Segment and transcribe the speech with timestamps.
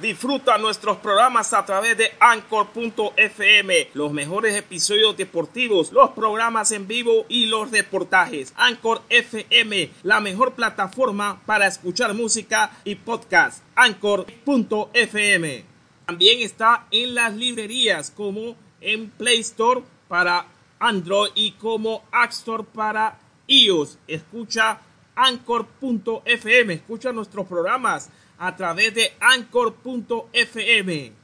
[0.00, 7.26] Disfruta nuestros programas a través de anchor.fm, los mejores episodios deportivos, los programas en vivo
[7.28, 8.54] y los reportajes.
[8.56, 13.62] Anchor FM, la mejor plataforma para escuchar música y podcast.
[13.74, 15.64] Anchor.fm.
[16.06, 20.46] También está en las librerías como en Play Store para
[20.78, 23.98] Android y como App Store para iOS.
[24.06, 24.80] Escucha
[25.14, 28.08] anchor.fm, escucha nuestros programas
[28.40, 31.19] a través de anchor.fm.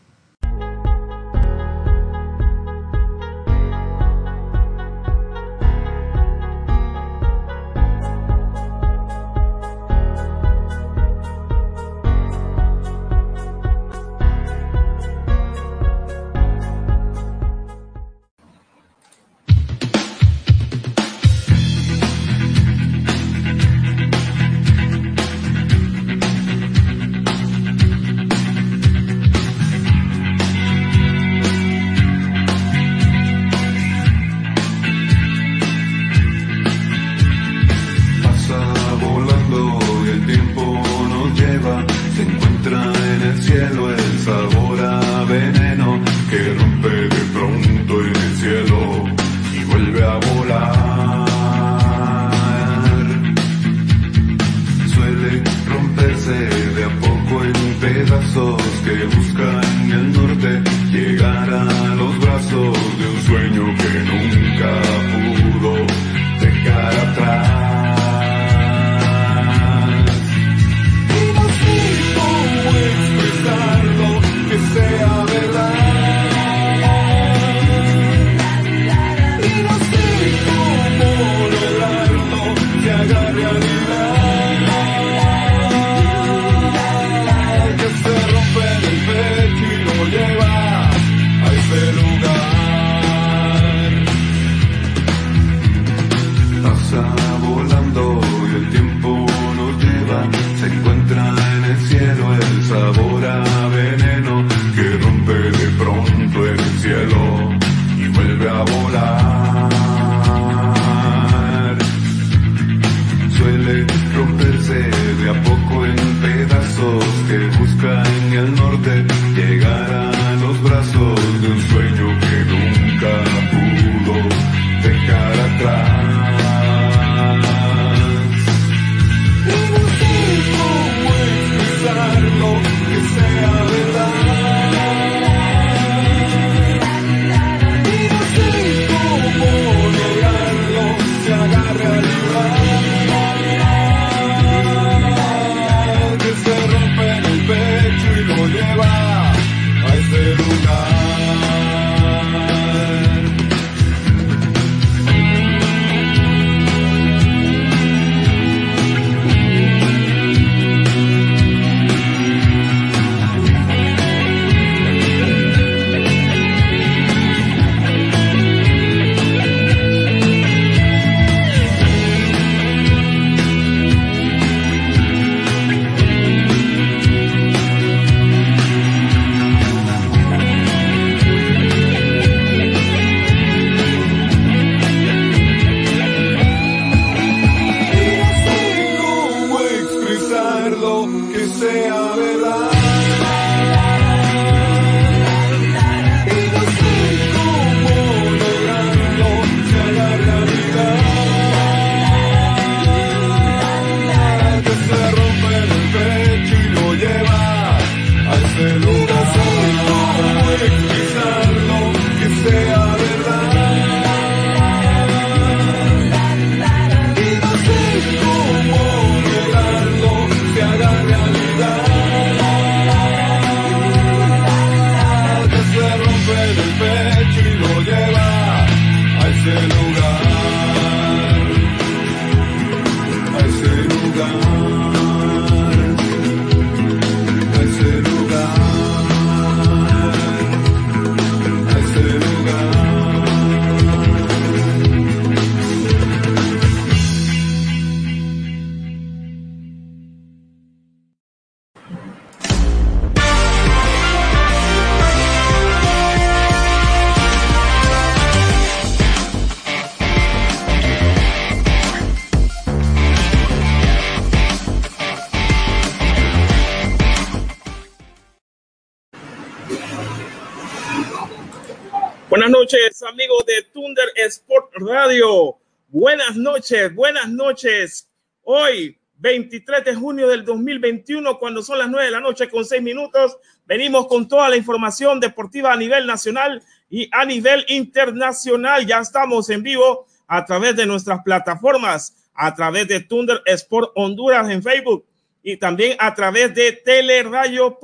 [274.78, 275.56] Radio.
[275.88, 278.10] Buenas noches, buenas noches.
[278.42, 282.82] Hoy, 23 de junio del 2021, cuando son las 9 de la noche con 6
[282.82, 288.86] minutos, venimos con toda la información deportiva a nivel nacional y a nivel internacional.
[288.86, 294.50] Ya estamos en vivo a través de nuestras plataformas, a través de Thunder Sport Honduras
[294.50, 295.06] en Facebook
[295.42, 297.78] y también a través de teleradio.hn,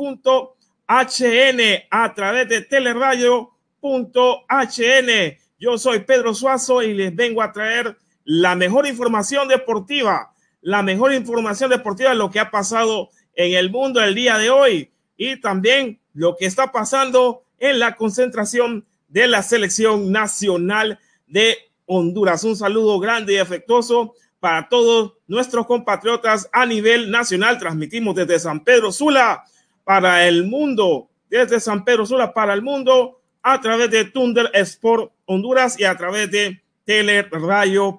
[1.91, 3.51] a través de teleradio
[3.81, 5.42] HN.
[5.63, 11.15] Yo soy Pedro Suazo y les vengo a traer la mejor información deportiva, la mejor
[11.15, 15.41] información deportiva de lo que ha pasado en el mundo el día de hoy y
[15.41, 20.99] también lo que está pasando en la concentración de la selección nacional
[21.29, 21.57] de
[21.87, 22.43] Honduras.
[22.43, 27.61] Un saludo grande y afectuoso para todos nuestros compatriotas a nivel nacional.
[27.61, 29.45] Transmitimos desde San Pedro Sula
[29.85, 35.12] para el mundo, desde San Pedro Sula para el mundo a través de Thunder Sport
[35.27, 37.97] Honduras y a través de telerayo.hn.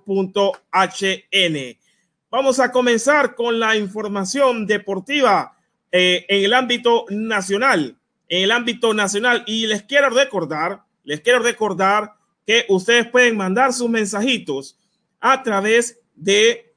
[2.30, 5.56] Vamos a comenzar con la información deportiva
[5.92, 7.96] eh, en el ámbito nacional,
[8.28, 9.44] en el ámbito nacional.
[9.46, 12.14] Y les quiero recordar, les quiero recordar
[12.46, 14.80] que ustedes pueden mandar sus mensajitos
[15.20, 16.74] a través de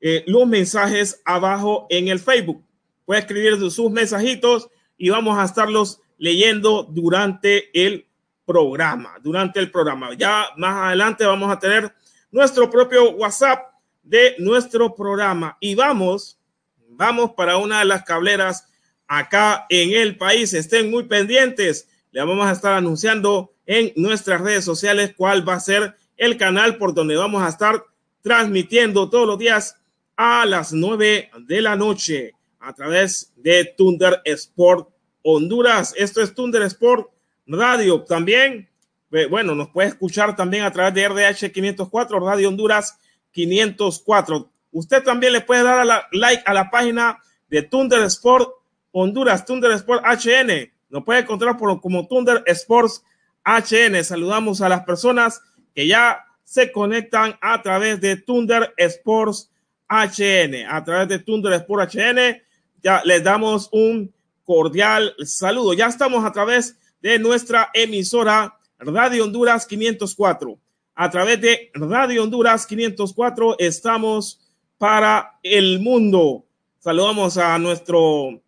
[0.00, 2.64] eh, los mensajes abajo en el Facebook.
[3.04, 8.07] Puede escribir sus mensajitos y vamos a estarlos leyendo durante el
[8.48, 10.14] programa, durante el programa.
[10.14, 11.94] Ya más adelante vamos a tener
[12.30, 16.40] nuestro propio WhatsApp de nuestro programa y vamos,
[16.88, 18.66] vamos para una de las cableras
[19.06, 20.54] acá en el país.
[20.54, 21.88] Estén muy pendientes.
[22.10, 26.78] Le vamos a estar anunciando en nuestras redes sociales cuál va a ser el canal
[26.78, 27.84] por donde vamos a estar
[28.22, 29.76] transmitiendo todos los días
[30.16, 34.88] a las nueve de la noche a través de Thunder Sport
[35.22, 35.94] Honduras.
[35.98, 37.10] Esto es Thunder Sport
[37.48, 38.68] Radio también.
[39.10, 42.98] Eh, bueno, nos puede escuchar también a través de RDH 504, Radio Honduras
[43.32, 44.50] 504.
[44.72, 47.18] Usted también le puede dar a la, like a la página
[47.48, 48.50] de Thunder Sport
[48.92, 50.70] Honduras, Thunder Sport HN.
[50.90, 53.02] Nos puede encontrar por, como Thunder Sports
[53.44, 54.04] HN.
[54.04, 55.40] Saludamos a las personas
[55.74, 59.50] que ya se conectan a través de Thunder Sports
[59.88, 60.66] HN.
[60.68, 62.42] A través de Thunder Sport HN,
[62.82, 64.12] ya les damos un
[64.44, 65.74] cordial saludo.
[65.74, 70.58] Ya estamos a través de nuestra emisora Radio Honduras 504.
[70.94, 74.40] A través de Radio Honduras 504 estamos
[74.78, 76.44] para el mundo.
[76.78, 78.42] Saludamos a nuestro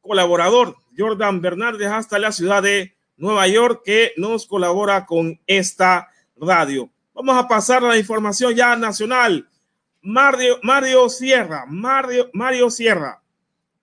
[0.00, 6.90] colaborador Jordan Bernardes hasta la ciudad de Nueva York que nos colabora con esta radio.
[7.14, 9.48] Vamos a pasar a la información ya nacional.
[10.02, 13.22] Mario, Mario Sierra, Mario, Mario Sierra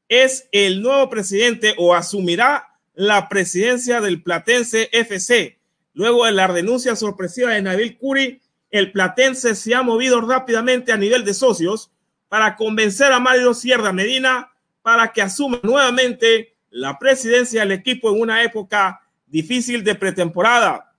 [0.07, 5.59] es el nuevo presidente o asumirá la presidencia del Platense FC.
[5.93, 10.97] Luego de la renuncia sorpresiva de Nabil Curi, el Platense se ha movido rápidamente a
[10.97, 11.91] nivel de socios
[12.27, 14.51] para convencer a Mario Sierra Medina
[14.81, 20.95] para que asuma nuevamente la presidencia del equipo en una época difícil de pretemporada,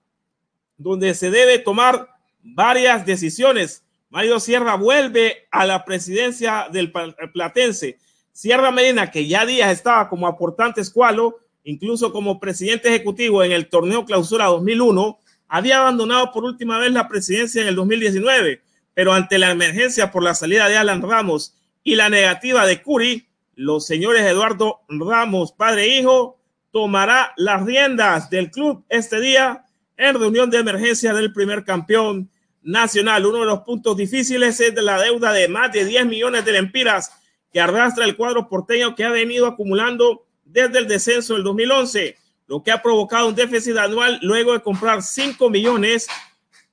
[0.77, 2.09] donde se debe tomar
[2.41, 3.83] varias decisiones.
[4.09, 6.91] Mario Sierra vuelve a la presidencia del
[7.33, 7.97] Platense.
[8.31, 13.67] Sierra Medina, que ya días estaba como aportante escualo, incluso como presidente ejecutivo en el
[13.67, 18.61] torneo clausura 2001, había abandonado por última vez la presidencia en el 2019,
[18.93, 23.27] pero ante la emergencia por la salida de Alan Ramos y la negativa de Curi,
[23.55, 26.39] los señores Eduardo Ramos, padre e hijo,
[26.71, 29.65] tomará las riendas del club este día
[29.97, 32.29] en reunión de emergencia del primer campeón
[32.61, 33.25] nacional.
[33.25, 37.11] Uno de los puntos difíciles es la deuda de más de 10 millones de lempiras
[37.51, 40.24] que arrastra el cuadro porteño que ha venido acumulando
[40.55, 42.15] desde el descenso del 2011,
[42.47, 46.07] lo que ha provocado un déficit anual luego de comprar 5 millones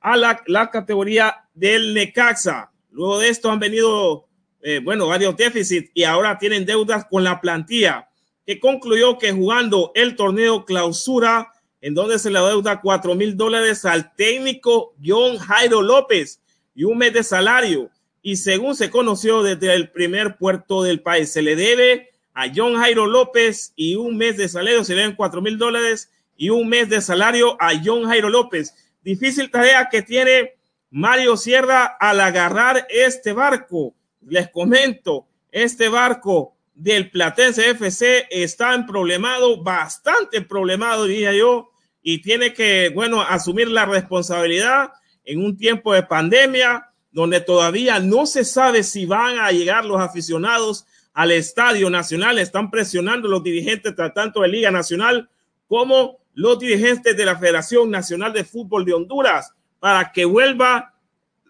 [0.00, 2.70] a la, la categoría del Necaxa.
[2.92, 4.28] Luego de esto han venido,
[4.62, 8.08] eh, bueno, varios déficits y ahora tienen deudas con la plantilla,
[8.46, 13.84] que concluyó que jugando el torneo clausura, en donde se le deuda 4 mil dólares
[13.84, 16.40] al técnico John Jairo López
[16.72, 17.90] y un mes de salario.
[18.22, 22.76] Y según se conoció desde el primer puerto del país, se le debe a John
[22.76, 27.00] Jairo López y un mes de salario serían cuatro mil dólares y un mes de
[27.00, 28.74] salario a John Jairo López.
[29.02, 30.56] Difícil tarea que tiene
[30.90, 33.94] Mario Sierra al agarrar este barco.
[34.26, 41.70] Les comento, este barco del Platense FC está en problemado, bastante problemado, diría yo,
[42.02, 44.92] y tiene que, bueno, asumir la responsabilidad
[45.24, 50.00] en un tiempo de pandemia donde todavía no se sabe si van a llegar los
[50.00, 52.38] aficionados al Estadio Nacional.
[52.38, 55.28] Están presionando los dirigentes tanto de Liga Nacional
[55.68, 60.94] como los dirigentes de la Federación Nacional de Fútbol de Honduras para que vuelva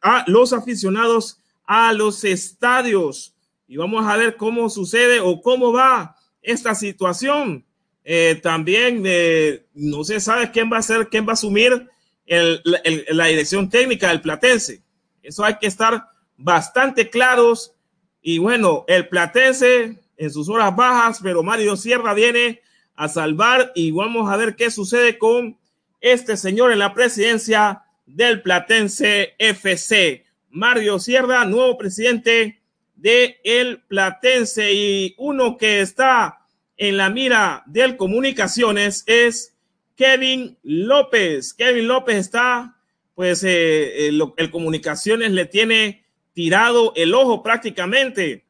[0.00, 3.34] a los aficionados a los estadios.
[3.68, 7.64] Y vamos a ver cómo sucede o cómo va esta situación.
[8.04, 11.88] Eh, también eh, no se sabe quién va a ser, quién va a asumir
[12.26, 14.82] la dirección técnica del Platense.
[15.22, 17.74] Eso hay que estar bastante claros.
[18.22, 22.60] Y bueno, el Platense en sus horas bajas, pero Mario Sierra viene
[22.94, 25.58] a salvar y vamos a ver qué sucede con
[26.00, 30.24] este señor en la presidencia del Platense FC.
[30.50, 32.60] Mario Sierra, nuevo presidente
[32.94, 36.38] de el Platense y uno que está
[36.76, 39.56] en la mira del comunicaciones es
[39.96, 41.54] Kevin López.
[41.54, 42.76] Kevin López está,
[43.14, 46.01] pues eh, el, el comunicaciones le tiene
[46.32, 48.44] tirado el ojo prácticamente.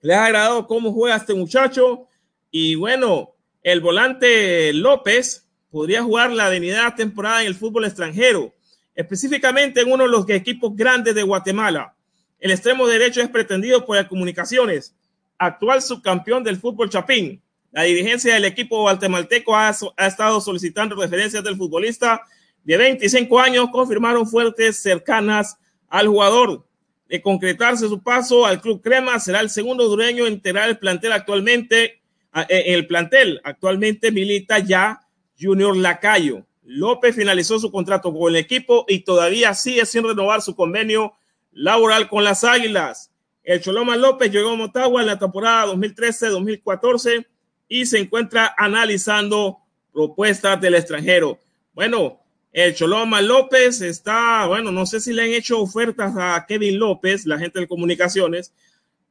[0.00, 2.08] Le ha agradado cómo juega este muchacho
[2.50, 8.54] y bueno, el volante López podría jugar la dignidad temporada en el fútbol extranjero,
[8.94, 11.94] específicamente en uno de los equipos grandes de Guatemala.
[12.38, 14.96] El extremo derecho es pretendido por las comunicaciones,
[15.38, 17.42] actual subcampeón del fútbol chapín.
[17.70, 22.22] La dirigencia del equipo guatemalteco ha estado solicitando referencias del futbolista
[22.64, 25.56] de 25 años, confirmaron fuertes cercanas
[25.88, 26.66] al jugador.
[27.10, 31.10] De concretarse su paso al Club Crema, será el segundo dureño en integrar el plantel
[31.10, 32.02] actualmente
[32.32, 33.40] en eh, el plantel.
[33.42, 35.00] Actualmente milita ya
[35.36, 36.46] Junior Lacayo.
[36.62, 41.14] López finalizó su contrato con el equipo y todavía sigue sin renovar su convenio
[41.50, 43.10] laboral con las Águilas.
[43.42, 47.26] El Choloma López llegó a Motagua en la temporada 2013-2014
[47.66, 49.58] y se encuentra analizando
[49.92, 51.40] propuestas del extranjero.
[51.72, 52.20] Bueno,
[52.52, 57.26] el Choloma López está, bueno, no sé si le han hecho ofertas a Kevin López,
[57.26, 58.52] la gente de comunicaciones,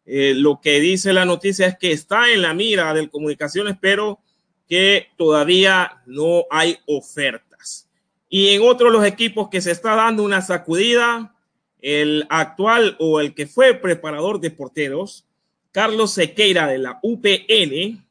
[0.05, 4.19] eh, lo que dice la noticia es que está en la mira del comunicaciones, pero
[4.67, 7.87] que todavía no hay ofertas.
[8.27, 11.35] Y en otro de los equipos que se está dando una sacudida,
[11.81, 15.25] el actual o el que fue preparador de porteros,
[15.71, 18.03] Carlos Sequeira de la UPN,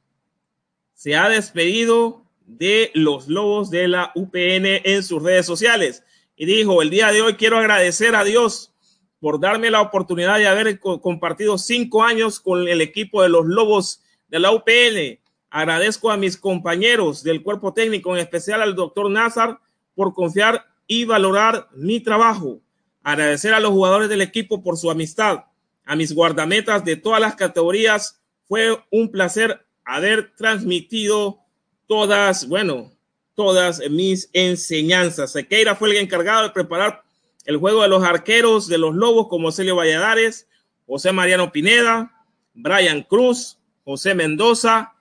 [0.95, 6.03] se ha despedido de los lobos de la UPN en sus redes sociales
[6.35, 8.73] y dijo, el día de hoy quiero agradecer a Dios
[9.21, 14.03] por darme la oportunidad de haber compartido cinco años con el equipo de los Lobos
[14.29, 15.21] de la UPL.
[15.51, 19.59] Agradezco a mis compañeros del cuerpo técnico, en especial al doctor Nazar,
[19.95, 22.61] por confiar y valorar mi trabajo.
[23.03, 25.45] Agradecer a los jugadores del equipo por su amistad,
[25.85, 28.23] a mis guardametas de todas las categorías.
[28.47, 31.41] Fue un placer haber transmitido
[31.89, 32.93] todas, bueno,
[33.35, 35.33] todas mis enseñanzas.
[35.33, 37.03] Sequeira fue el encargado de preparar
[37.45, 40.47] el juego de los arqueros de los Lobos como Celio Valladares,
[40.87, 42.13] José Mariano Pineda,
[42.55, 44.95] Brian Cruz, José Mendoza,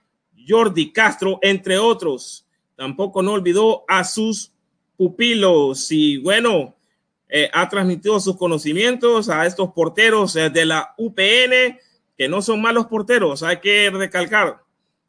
[0.48, 2.46] Jordi Castro, entre otros.
[2.74, 4.52] Tampoco no olvidó a sus
[4.96, 6.74] pupilos y bueno,
[7.28, 11.78] eh, ha transmitido sus conocimientos a estos porteros eh, de la UPN,
[12.16, 14.62] que no son malos porteros, hay que recalcar,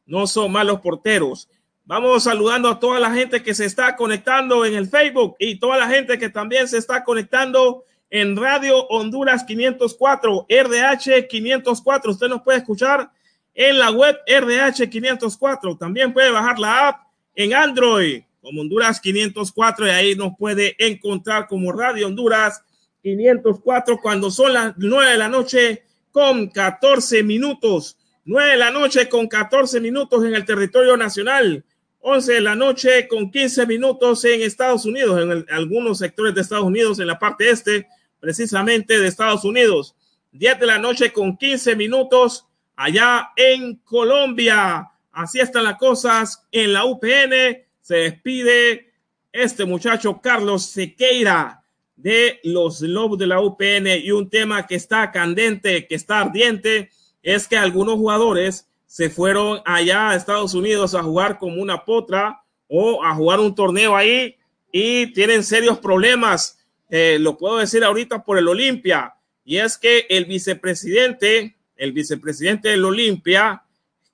[0.05, 1.48] no son malos porteros.
[1.89, 5.75] Vamos saludando a toda la gente que se está conectando en el Facebook y toda
[5.75, 12.12] la gente que también se está conectando en Radio Honduras 504, RDH 504.
[12.12, 13.10] Usted nos puede escuchar
[13.55, 15.77] en la web RDH 504.
[15.77, 21.48] También puede bajar la app en Android como Honduras 504 y ahí nos puede encontrar
[21.48, 22.63] como Radio Honduras
[23.01, 25.81] 504 cuando son las 9 de la noche
[26.12, 27.98] con 14 minutos.
[28.25, 31.65] 9 de la noche con 14 minutos en el territorio nacional.
[32.01, 36.65] 11 de la noche con 15 minutos en Estados Unidos, en algunos sectores de Estados
[36.65, 37.88] Unidos, en la parte este,
[38.20, 39.96] precisamente de Estados Unidos.
[40.32, 44.89] 10 de la noche con 15 minutos allá en Colombia.
[45.12, 47.65] Así están las cosas en la UPN.
[47.82, 48.94] Se despide
[49.32, 51.63] este muchacho Carlos Sequeira
[51.96, 56.91] de los Lobos de la UPN y un tema que está candente, que está ardiente,
[57.22, 62.41] es que algunos jugadores se fueron allá a Estados Unidos a jugar como una potra
[62.67, 64.36] o a jugar un torneo ahí
[64.72, 66.58] y tienen serios problemas.
[66.89, 69.13] Eh, lo puedo decir ahorita por el Olimpia.
[69.46, 73.62] Y es que el vicepresidente, el vicepresidente del Olimpia,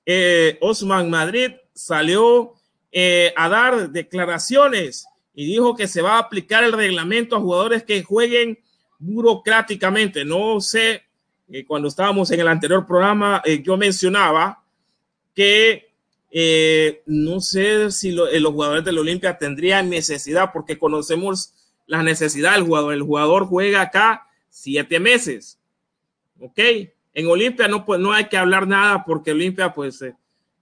[0.06, 2.56] eh, Osman Madrid, salió
[2.92, 7.84] eh, a dar declaraciones y dijo que se va a aplicar el reglamento a jugadores
[7.84, 8.60] que jueguen
[9.00, 10.26] burocráticamente.
[10.26, 11.04] No sé,
[11.66, 14.65] cuando estábamos en el anterior programa, yo mencionaba
[15.36, 15.94] que
[16.32, 21.54] eh, no sé si eh, los jugadores del Olimpia tendrían necesidad, porque conocemos
[21.86, 22.94] la necesidad del jugador.
[22.94, 25.60] El jugador juega acá siete meses.
[26.40, 26.60] ¿Ok?
[27.14, 30.16] En Olimpia no, pues, no hay que hablar nada porque Olimpia, pues, eh,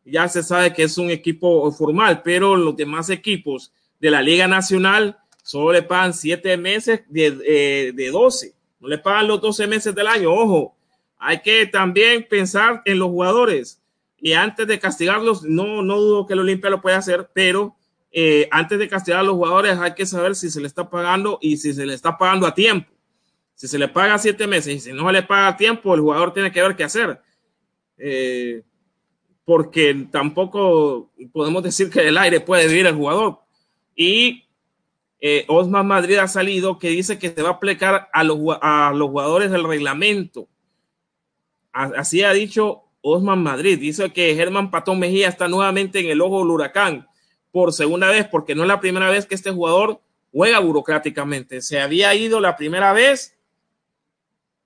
[0.06, 4.48] ya se sabe que es un equipo formal, pero los demás equipos de la Liga
[4.48, 9.68] Nacional solo le pagan siete meses de, eh, de 12, no le pagan los 12
[9.68, 10.32] meses del año.
[10.32, 10.76] Ojo,
[11.18, 13.82] hay que también pensar en los jugadores
[14.26, 17.76] y antes de castigarlos, no, no dudo que el Olimpia lo pueda hacer, pero
[18.10, 21.40] eh, antes de castigar a los jugadores hay que saber si se le está pagando
[21.42, 22.90] y si se le está pagando a tiempo.
[23.54, 26.00] Si se le paga siete meses y si no se le paga a tiempo, el
[26.00, 27.20] jugador tiene que ver qué hacer.
[27.98, 28.64] Eh,
[29.44, 33.40] porque tampoco podemos decir que el aire puede vivir el jugador.
[33.94, 34.46] Y
[35.20, 38.94] eh, Osman Madrid ha salido que dice que se va a aplicar a los, a
[38.96, 40.48] los jugadores del reglamento.
[41.74, 43.78] Así ha dicho Osman Madrid.
[43.78, 47.08] Dice que Germán Patón Mejía está nuevamente en el ojo del huracán
[47.52, 50.00] por segunda vez, porque no es la primera vez que este jugador
[50.32, 51.62] juega burocráticamente.
[51.62, 53.38] Se había ido la primera vez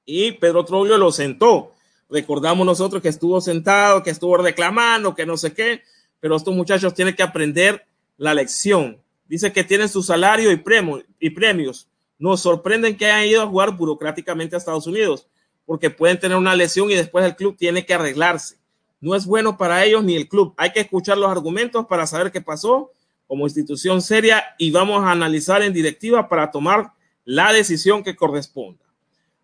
[0.06, 1.74] y Pedro Troglio lo sentó.
[2.10, 5.84] Recordamos nosotros que estuvo sentado, que estuvo reclamando, que no sé qué,
[6.22, 9.02] pero estos muchachos tienen que aprender la lección.
[9.28, 11.88] Dice que tienen su salario y, premios.
[12.18, 15.28] Nos sorprenden que hayan ido a jugar burocráticamente a Estados Unidos,
[15.68, 18.56] porque pueden tener una lesión y después el club tiene que arreglarse.
[19.00, 20.56] No es bueno para ellos ni el club.
[20.58, 22.92] Hay que escuchar los argumentos para saber qué pasó
[23.28, 26.94] como institución seria y vamos a analizar en directiva para tomar
[27.26, 28.84] la decisión que corresponda.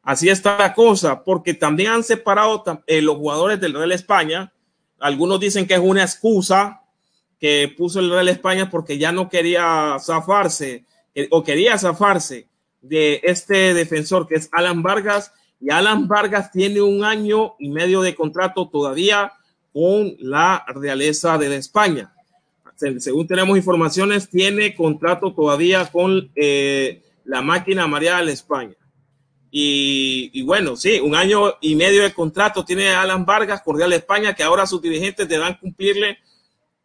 [0.01, 4.53] Así está la cosa, porque también han separado eh, los jugadores del Real España.
[4.99, 6.81] Algunos dicen que es una excusa
[7.39, 12.47] que puso el Real España porque ya no quería zafarse eh, o quería zafarse
[12.81, 15.33] de este defensor que es Alan Vargas.
[15.63, 19.31] Y Alan Vargas tiene un año y medio de contrato todavía
[19.71, 22.13] con la realeza de España.
[22.99, 28.75] Según tenemos informaciones, tiene contrato todavía con eh, la máquina María de España.
[29.49, 34.43] Y, bueno, sí, un año y medio de contrato tiene Alan Vargas, Cordial España, que
[34.43, 36.17] ahora sus dirigentes deberán cumplirle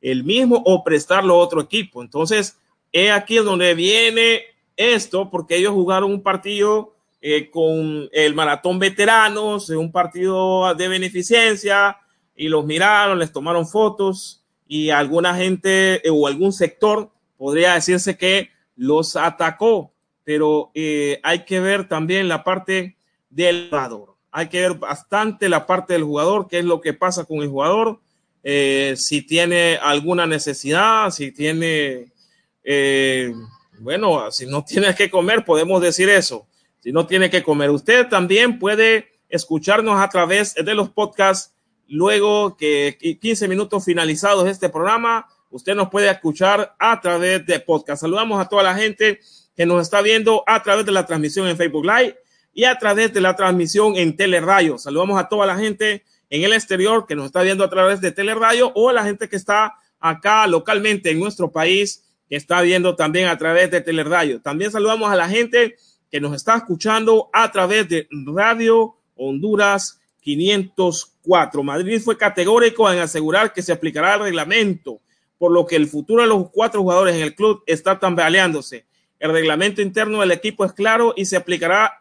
[0.00, 2.00] el mismo o prestarlo a otro equipo.
[2.00, 2.58] Entonces,
[2.92, 4.42] es aquí donde viene
[4.76, 11.98] esto, porque ellos jugaron un partido eh, con el Maratón Veteranos, un partido de beneficencia,
[12.36, 18.16] y los miraron, les tomaron fotos, y alguna gente eh, o algún sector podría decirse
[18.16, 22.98] que los atacó pero eh, hay que ver también la parte
[23.30, 24.14] del jugador.
[24.30, 27.48] Hay que ver bastante la parte del jugador, qué es lo que pasa con el
[27.48, 28.00] jugador,
[28.44, 32.12] si tiene alguna necesidad, si tiene,
[33.78, 36.46] bueno, si no tiene que comer, podemos decir eso.
[36.80, 41.54] Si no tiene que comer, usted también puede escucharnos a través de los podcasts.
[41.88, 48.02] Luego que 15 minutos finalizados este programa, usted nos puede escuchar a través de podcast.
[48.02, 49.20] Saludamos a toda la gente
[49.56, 52.16] que nos está viendo a través de la transmisión en Facebook Live
[52.52, 54.78] y a través de la transmisión en Teleradio.
[54.78, 58.12] Saludamos a toda la gente en el exterior que nos está viendo a través de
[58.12, 63.28] Teleradio o la gente que está acá localmente en nuestro país que está viendo también
[63.28, 64.40] a través de Teleradio.
[64.40, 65.76] También saludamos a la gente
[66.10, 71.62] que nos está escuchando a través de Radio Honduras 504.
[71.62, 75.00] Madrid fue categórico en asegurar que se aplicará el reglamento,
[75.38, 78.86] por lo que el futuro de los cuatro jugadores en el club está tambaleándose.
[79.18, 81.92] El reglamento interno del equipo es claro y se aplicará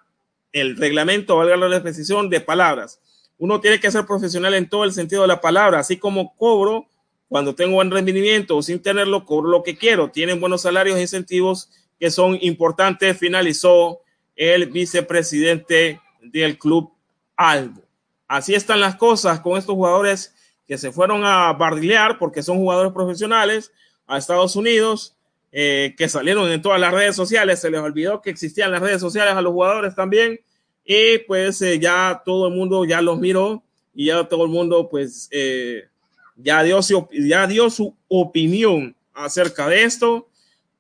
[0.52, 3.00] el reglamento, valga la precisión, de palabras.
[3.38, 6.88] Uno tiene que ser profesional en todo el sentido de la palabra, así como cobro
[7.28, 10.10] cuando tengo buen rendimiento o sin tenerlo, cobro lo que quiero.
[10.10, 14.02] Tienen buenos salarios e incentivos que son importantes, finalizó
[14.36, 16.92] el vicepresidente del club
[17.36, 17.82] Albo.
[18.28, 20.34] Así están las cosas con estos jugadores
[20.68, 23.72] que se fueron a bardilear porque son jugadores profesionales
[24.06, 25.18] a Estados Unidos
[25.52, 29.00] eh, que salieron en todas las redes sociales, se les olvidó que existían las redes
[29.00, 30.40] sociales a los jugadores también.
[30.84, 34.90] Y pues eh, ya todo el mundo ya los miró y ya todo el mundo
[34.90, 35.88] pues eh,
[36.36, 40.28] ya, dio su, ya dio su opinión acerca de esto.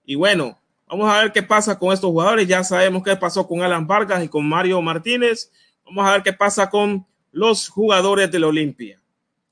[0.05, 3.61] Y bueno, vamos a ver qué pasa con estos jugadores, ya sabemos qué pasó con
[3.61, 5.51] Alan Vargas y con Mario Martínez,
[5.85, 8.99] vamos a ver qué pasa con los jugadores del Olimpia,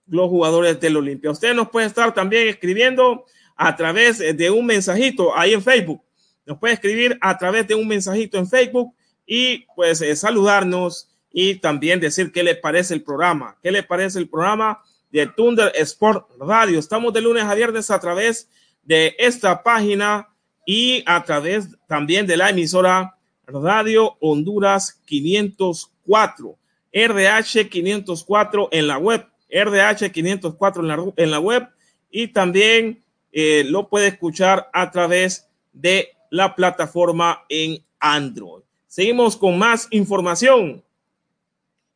[0.07, 1.31] los jugadores del Olimpia.
[1.31, 6.01] Usted nos puede estar también escribiendo a través de un mensajito ahí en Facebook.
[6.45, 8.93] Nos puede escribir a través de un mensajito en Facebook
[9.25, 14.19] y pues eh, saludarnos y también decir qué le parece el programa, qué le parece
[14.19, 16.79] el programa de Thunder Sport Radio.
[16.79, 18.49] Estamos de lunes a viernes a través
[18.83, 20.29] de esta página
[20.65, 26.57] y a través también de la emisora Radio Honduras 504,
[26.91, 31.67] RH 504 en la web, RH 504 en la, en la web
[32.09, 38.63] y también eh, lo puede escuchar a través de la plataforma en Android.
[38.87, 40.83] Seguimos con más información.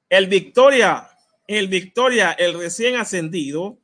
[0.10, 1.10] El Victoria,
[1.48, 3.78] el Victoria, el recién ascendido,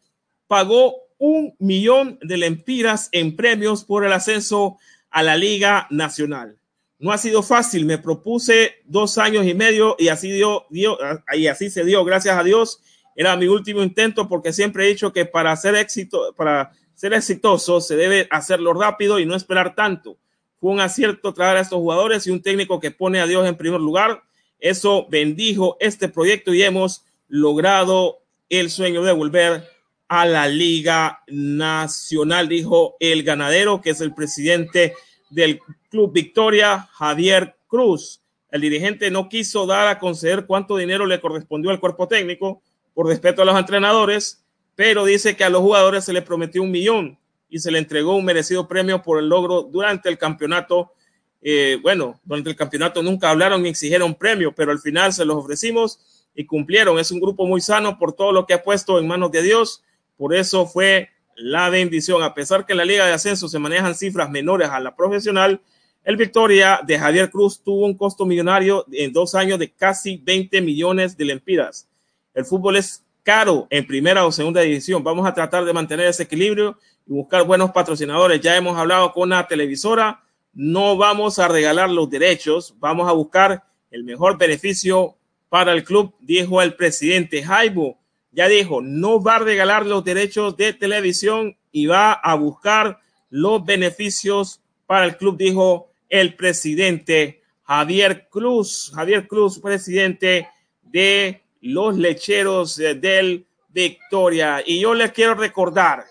[0.47, 4.77] pagó un millón de lempiras en premios por el ascenso
[5.09, 6.57] a la Liga Nacional.
[6.99, 10.97] No ha sido fácil, me propuse dos años y medio y así, dio, dio,
[11.33, 12.81] y así se dio, gracias a Dios.
[13.15, 17.81] Era mi último intento porque siempre he dicho que para ser éxito, para ser exitoso
[17.81, 20.17] se debe hacerlo rápido y no esperar tanto.
[20.59, 23.57] Fue un acierto traer a estos jugadores y un técnico que pone a Dios en
[23.57, 24.23] primer lugar.
[24.59, 29.74] Eso bendijo este proyecto y hemos logrado el sueño de volver
[30.07, 34.93] a la Liga Nacional, dijo el ganadero, que es el presidente
[35.29, 38.21] del Club Victoria, Javier Cruz.
[38.51, 42.61] El dirigente no quiso dar a conceder cuánto dinero le correspondió al cuerpo técnico
[42.93, 44.43] por respeto a los entrenadores,
[44.75, 47.17] pero dice que a los jugadores se les prometió un millón
[47.49, 50.93] y se le entregó un merecido premio por el logro durante el campeonato.
[51.41, 55.37] Eh, bueno, durante el campeonato nunca hablaron ni exigieron premio, pero al final se los
[55.37, 55.99] ofrecimos
[56.35, 56.99] y cumplieron.
[56.99, 59.83] Es un grupo muy sano por todo lo que ha puesto en manos de Dios.
[60.17, 62.23] Por eso fue la bendición.
[62.23, 65.61] A pesar que en la Liga de Ascenso se manejan cifras menores a la profesional,
[66.03, 70.61] el Victoria de Javier Cruz tuvo un costo millonario en dos años de casi 20
[70.61, 71.89] millones de lempiras.
[72.33, 75.03] El fútbol es caro en primera o segunda división.
[75.03, 78.39] Vamos a tratar de mantener ese equilibrio y buscar buenos patrocinadores.
[78.39, 80.23] Ya hemos hablado con una televisora.
[80.53, 85.17] No vamos a regalar los derechos, vamos a buscar el mejor beneficio
[85.49, 87.97] para el club, dijo el presidente Jaibo.
[88.35, 93.63] Ya dijo, no va a regalar los derechos de televisión y va a buscar los
[93.63, 98.91] beneficios para el club, dijo el presidente Javier Cruz.
[98.93, 100.49] Javier Cruz, presidente
[100.83, 104.61] de los lecheros del Victoria.
[104.65, 106.03] Y yo les quiero recordar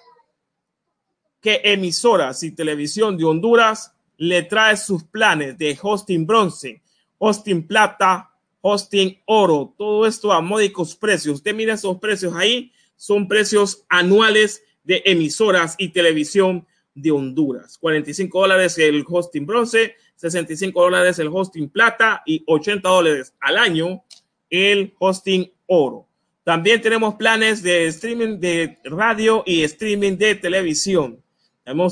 [1.43, 6.81] que emisoras y televisión de Honduras le trae sus planes de hosting bronce,
[7.19, 8.31] hosting plata,
[8.67, 11.37] hosting oro, todo esto a módicos precios.
[11.37, 17.77] Usted mira esos precios ahí, son precios anuales de emisoras y televisión de Honduras.
[17.77, 24.03] 45 dólares el hosting bronce, 65 dólares el hosting plata y 80 dólares al año
[24.49, 26.07] el hosting oro.
[26.43, 31.23] También tenemos planes de streaming de radio y streaming de televisión.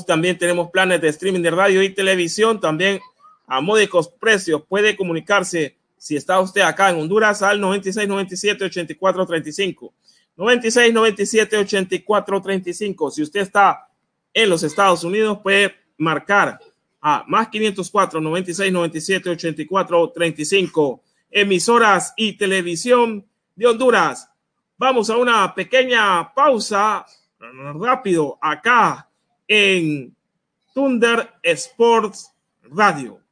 [0.07, 2.99] También tenemos planes de streaming de radio y televisión, también
[3.45, 4.63] a módicos precios.
[4.67, 9.93] Puede comunicarse si está usted acá en Honduras al 96 97 84 35.
[10.35, 13.11] 96 97 84 35.
[13.11, 13.87] Si usted está
[14.33, 16.59] en los Estados Unidos, puede marcar
[16.99, 21.01] a más 504 96 97 84 35.
[21.31, 24.29] Emisoras y televisión de Honduras.
[24.77, 27.05] Vamos a una pequeña pausa
[27.75, 29.07] rápido acá
[29.47, 30.13] en
[30.73, 32.29] Thunder Sports
[32.63, 33.22] Radio.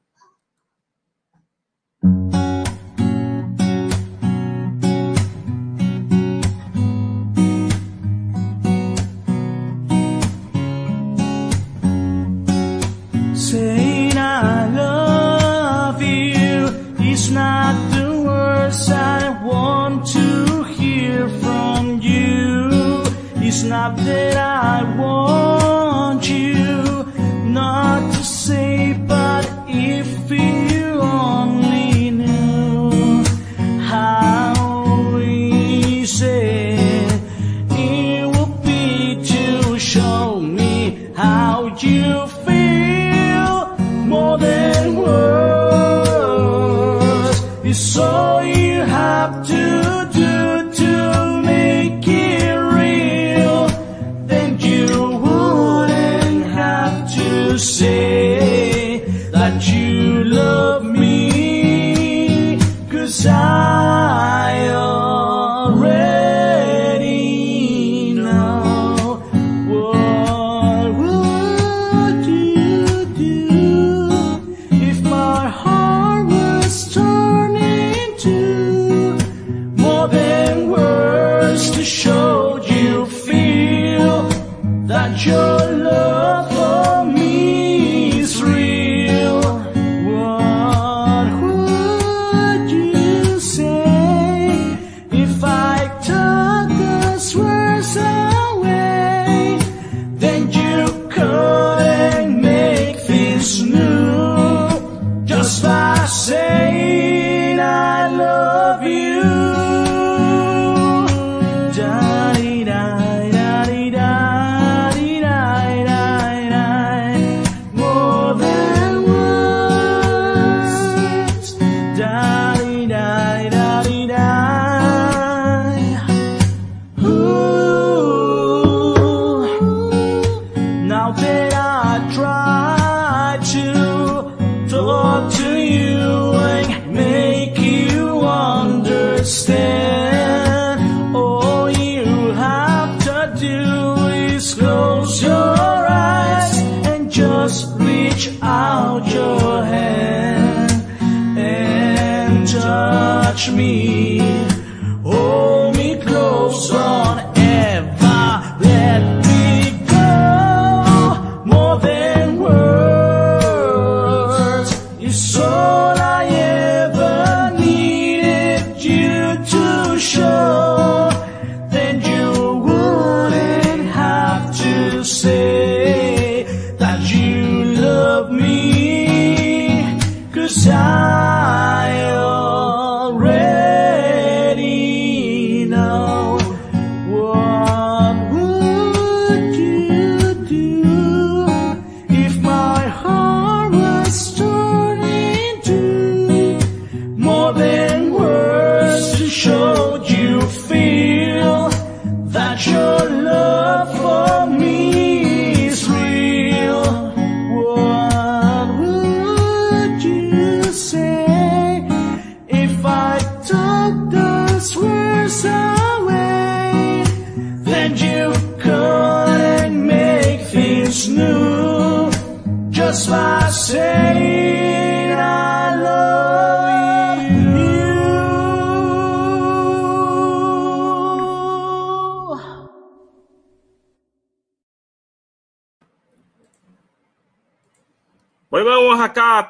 [60.32, 61.31] Love me.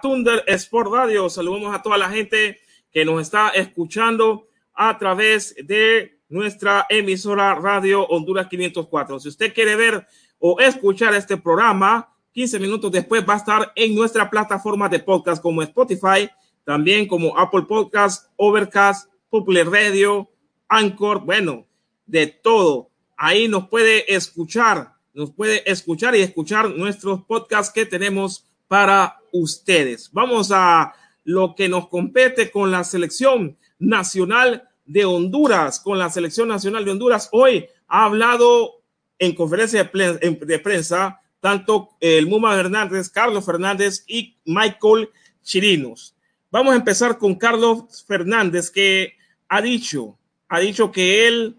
[0.01, 1.29] Thunder Sport Radio.
[1.29, 2.59] Saludamos a toda la gente
[2.91, 9.19] que nos está escuchando a través de nuestra emisora Radio Honduras 504.
[9.19, 10.05] Si usted quiere ver
[10.39, 15.41] o escuchar este programa, 15 minutos después va a estar en nuestra plataforma de podcast
[15.41, 16.29] como Spotify,
[16.63, 20.29] también como Apple Podcast, Overcast, Popular Radio,
[20.67, 21.67] Anchor, bueno,
[22.05, 22.89] de todo.
[23.17, 30.09] Ahí nos puede escuchar, nos puede escuchar y escuchar nuestros podcasts que tenemos para ustedes.
[30.11, 36.49] Vamos a lo que nos compete con la selección nacional de Honduras, con la selección
[36.49, 37.29] nacional de Honduras.
[37.31, 38.81] Hoy ha hablado
[39.19, 45.09] en conferencia de, prensa tanto el Muma Hernández, Carlos Fernández y Michael
[45.43, 46.15] Chirinos.
[46.49, 49.13] Vamos a empezar con Carlos Fernández, que
[49.47, 50.17] ha dicho,
[50.49, 51.55] ha dicho que él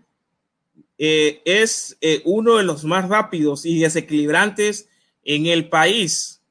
[0.99, 4.89] eh, es eh, uno de los más rápidos y desequilibrantes
[5.25, 6.42] en el país.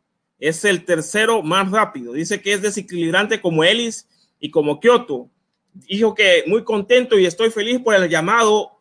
[0.41, 2.13] Es el tercero más rápido.
[2.13, 4.07] Dice que es desequilibrante como Ellis
[4.39, 5.29] y como Kioto.
[5.73, 8.71] Dijo que muy contento y estoy feliz por el llamado.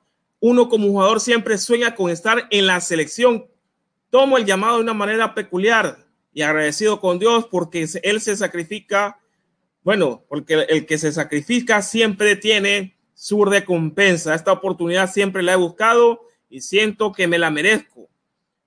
[0.40, 3.46] Uno como jugador siempre sueña con estar en la selección.
[4.08, 5.98] Tomo el llamado de una manera peculiar
[6.32, 9.20] y agradecido con Dios porque él se sacrifica.
[9.84, 14.34] Bueno, porque el que se sacrifica siempre tiene su recompensa.
[14.34, 18.09] Esta oportunidad siempre la he buscado y siento que me la merezco.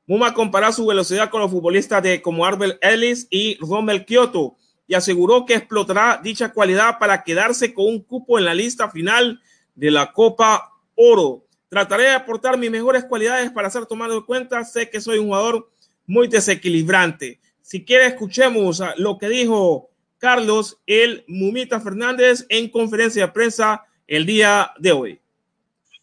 [0.06, 4.96] Muma comparó su velocidad con los futbolistas de como Arbel Ellis y Rommel Kyoto y
[4.96, 9.40] aseguró que explotará dicha cualidad para quedarse con un cupo en la lista final
[9.76, 11.46] de la Copa Oro.
[11.70, 14.64] Trataré de aportar mis mejores cualidades para ser tomado en cuenta.
[14.66, 15.70] Sé que soy un jugador
[16.06, 17.40] muy desequilibrante.
[17.62, 24.26] Si quiere, escuchemos lo que dijo Carlos el Mumita Fernández en conferencia de prensa el
[24.26, 25.20] día de hoy.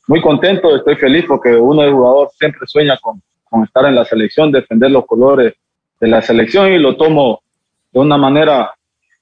[0.08, 4.04] muy contento, estoy feliz porque uno de jugador siempre sueña con, con estar en la
[4.04, 5.54] selección, defender los colores
[6.00, 7.42] de la selección y lo tomo
[7.92, 8.72] de una manera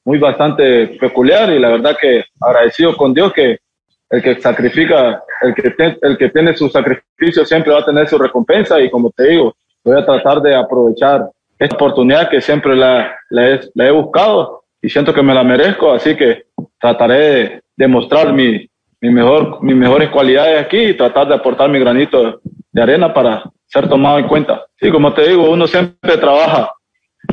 [0.04, 3.58] muy bastante peculiar y la verdad que agradecido con Dios que
[4.10, 8.16] el que sacrifica, el que, el que tiene su sacrificio siempre va a tener su
[8.16, 13.16] recompensa y como te digo, voy a tratar de aprovechar esta oportunidad que siempre la,
[13.30, 16.44] he, buscado y siento que me la merezco, así que
[16.80, 18.66] trataré de demostrar mi,
[19.00, 22.40] mi mejor, mis mejores cualidades aquí y tratar de aportar mi granito
[22.72, 24.66] de arena para ser tomado en cuenta.
[24.80, 26.72] Sí, como te digo, uno siempre trabaja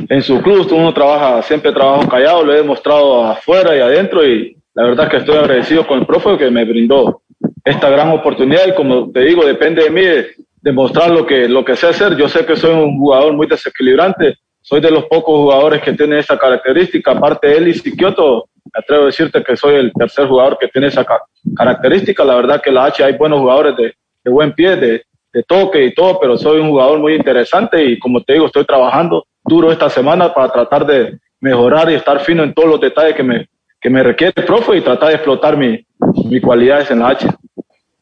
[0.08, 4.56] en su club, uno trabaja, siempre trabajo callado, lo he demostrado afuera y adentro y
[4.74, 7.22] la verdad que estoy agradecido con el profe que me brindó
[7.64, 11.64] esta gran oportunidad y como te digo, depende de mí de demostrar lo que, lo
[11.64, 12.16] que sé hacer.
[12.16, 16.18] Yo sé que soy un jugador muy desequilibrante, soy de los pocos jugadores que tienen
[16.18, 20.26] esa característica, aparte de él y Kioto, me atrevo a decirte que soy el tercer
[20.26, 21.22] jugador que tiene esa ca-
[21.56, 22.24] característica.
[22.24, 23.94] La verdad que en la H hay buenos jugadores de,
[24.24, 25.04] de buen pie, de,
[25.36, 28.64] de toque y todo, pero soy un jugador muy interesante y como te digo, estoy
[28.64, 33.14] trabajando duro esta semana para tratar de mejorar y estar fino en todos los detalles
[33.14, 33.46] que me,
[33.80, 35.84] que me requiere el profe y tratar de explotar mi,
[36.30, 37.28] mis cualidades en la H.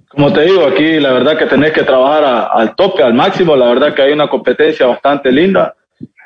[0.09, 3.57] Como te digo, aquí la verdad que tenés que trabajar a- al tope, al máximo.
[3.57, 5.75] La verdad que hay una competencia bastante linda.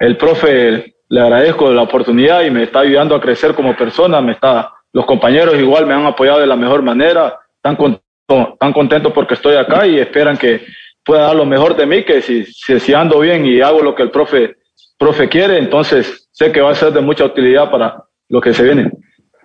[0.01, 4.33] el profe le agradezco la oportunidad y me está ayudando a crecer como persona, me
[4.33, 9.11] está, los compañeros igual me han apoyado de la mejor manera, están, con, están contentos
[9.14, 10.61] porque estoy acá y esperan que
[11.09, 13.94] pueda dar lo mejor de mí, que si, si, si ando bien y hago lo
[13.94, 14.57] que el profe,
[14.99, 18.62] profe quiere, entonces sé que va a ser de mucha utilidad para lo que se
[18.62, 18.92] viene.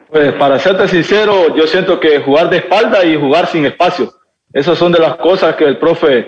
[0.09, 4.11] Pues para serte sincero, yo siento que jugar de espalda y jugar sin espacio,
[4.51, 6.27] esas son de las cosas que el profe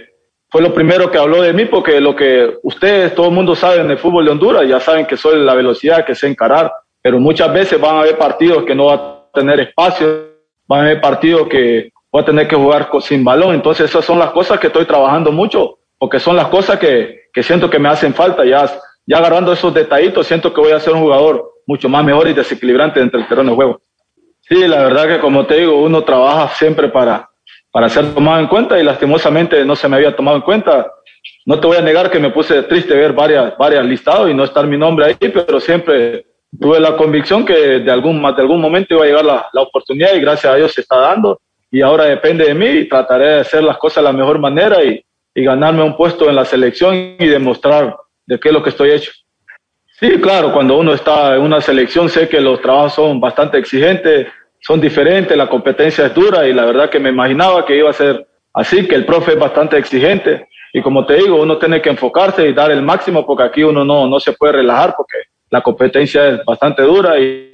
[0.49, 3.81] fue lo primero que habló de mí, porque lo que ustedes, todo el mundo sabe
[3.81, 6.71] en el fútbol de Honduras, ya saben que soy la velocidad, que sé encarar,
[7.01, 10.29] pero muchas veces van a haber partidos que no va a tener espacio,
[10.65, 14.17] van a haber partidos que voy a tener que jugar sin balón, entonces esas son
[14.17, 17.89] las cosas que estoy trabajando mucho, porque son las cosas que, que siento que me
[17.89, 18.71] hacen falta, ya,
[19.05, 22.33] ya agarrando esos detallitos, siento que voy a ser un jugador mucho más mejor y
[22.33, 23.81] desequilibrante entre el terreno de juego.
[24.39, 27.29] Sí, la verdad que como te digo, uno trabaja siempre para,
[27.69, 30.89] para ser tomado en cuenta y lastimosamente no se me había tomado en cuenta.
[31.45, 34.45] No te voy a negar que me puse triste ver varias, varias listados y no
[34.45, 36.25] estar mi nombre ahí, pero siempre
[36.57, 40.13] tuve la convicción que de algún, de algún momento iba a llegar la, la oportunidad
[40.15, 43.39] y gracias a Dios se está dando y ahora depende de mí y trataré de
[43.39, 46.95] hacer las cosas de la mejor manera y, y ganarme un puesto en la selección
[47.19, 49.11] y demostrar de qué es lo que estoy hecho.
[49.99, 54.27] Sí, claro, cuando uno está en una selección sé que los trabajos son bastante exigentes,
[54.59, 57.93] son diferentes, la competencia es dura y la verdad que me imaginaba que iba a
[57.93, 61.89] ser así, que el profe es bastante exigente y como te digo, uno tiene que
[61.89, 65.17] enfocarse y dar el máximo porque aquí uno no, no se puede relajar porque
[65.49, 67.51] la competencia es bastante dura y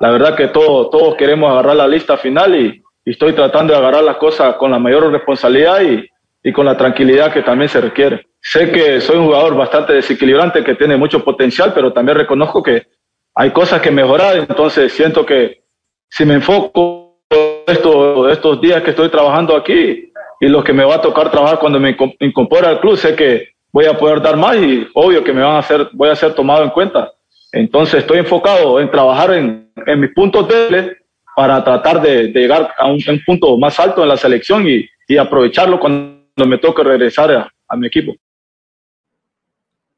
[0.00, 3.78] la verdad que todos, todos queremos agarrar la lista final y, y estoy tratando de
[3.78, 6.08] agarrar las cosas con la mayor responsabilidad y,
[6.42, 8.26] y con la tranquilidad que también se requiere.
[8.40, 12.86] Sé que soy un jugador bastante desequilibrante que tiene mucho potencial, pero también reconozco que
[13.34, 15.64] hay cosas que mejorar, entonces siento que
[16.08, 17.18] si me enfoco
[17.66, 21.58] esto, estos días que estoy trabajando aquí y lo que me va a tocar trabajar
[21.58, 25.32] cuando me incorpore al club, sé que voy a poder dar más y obvio que
[25.32, 27.12] me van a hacer, voy a ser tomado en cuenta.
[27.50, 30.96] Entonces estoy enfocado en trabajar en, en mis puntos débiles
[31.36, 35.16] para tratar de, llegar a un, un, punto más alto en la selección y, y
[35.16, 38.14] aprovecharlo cuando me toque regresar a, a, mi equipo.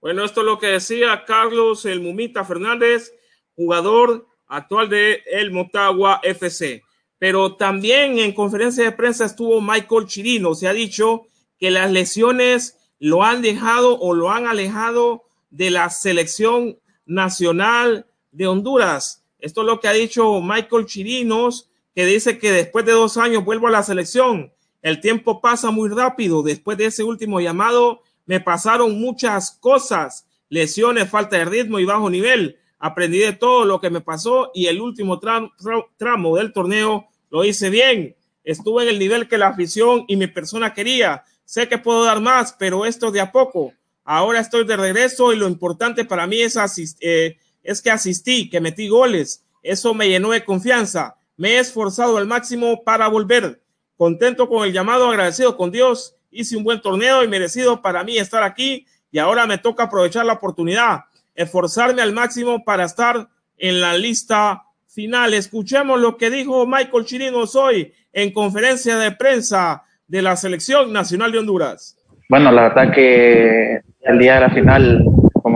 [0.01, 3.13] Bueno, esto es lo que decía Carlos el Mumita Fernández,
[3.55, 6.83] jugador actual de el Motagua FC.
[7.19, 10.55] Pero también en conferencia de prensa estuvo Michael Chirino.
[10.55, 11.27] Se ha dicho
[11.59, 18.47] que las lesiones lo han dejado o lo han alejado de la selección nacional de
[18.47, 19.26] Honduras.
[19.39, 23.45] Esto es lo que ha dicho Michael Chirinos, que dice que después de dos años
[23.45, 24.53] vuelvo a la selección.
[24.83, 26.43] El tiempo pasa muy rápido.
[26.43, 32.11] Después de ese último llamado, me pasaron muchas cosas, lesiones, falta de ritmo y bajo
[32.11, 37.45] nivel aprendí de todo lo que me pasó y el último tramo, del torneo lo
[37.45, 38.17] hice bien.
[38.45, 41.25] Estuve en el nivel que la afición y mi persona quería.
[41.45, 43.73] Sé que puedo dar más, pero esto de a poco.
[44.05, 48.49] Ahora estoy de regreso y lo importante para mí es, asist eh, es que asistí,
[48.49, 49.45] que metí goles.
[49.63, 51.17] Eso me llenó de confianza.
[51.37, 53.61] Me he esforzado al máximo para volver.
[53.97, 56.17] Contento con el llamado, agradecido con Dios.
[56.31, 60.27] Hice un buen torneo y merecido para mí estar aquí y ahora me toca aprovechar
[60.27, 61.05] la oportunidad
[61.37, 65.35] esforzarme al máximo para estar en la lista final.
[65.35, 71.33] Escuchemos lo que dijo Michael Chirinos hoy en conferencia de prensa de la Selección Nacional
[71.33, 71.99] de Honduras.
[72.29, 75.05] Bueno, la verdad que el día de la final,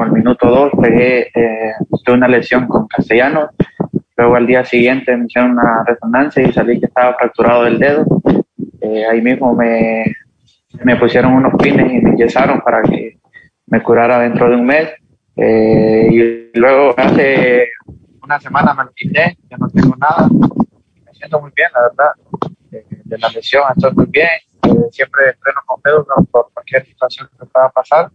[0.00, 1.72] como el minuto dos, pegué eh,
[2.08, 3.50] una lesión con Castellano.
[4.16, 8.06] Luego al día siguiente me hicieron una resonancia y salí que estaba fracturado del dedo.
[8.80, 10.06] Eh, ahí mismo me,
[10.84, 13.18] me pusieron unos pines y me yesaron para que
[13.66, 14.88] me curara dentro de un mes.
[15.36, 17.68] Eh, y luego hace
[18.22, 20.28] una semana me lo quité, ya no tengo nada.
[21.04, 22.12] Me siento muy bien, la verdad.
[22.72, 24.28] Eh, de la lesión estoy muy bien.
[24.62, 28.10] Eh, siempre entreno con pedos por cualquier situación que pueda pasar.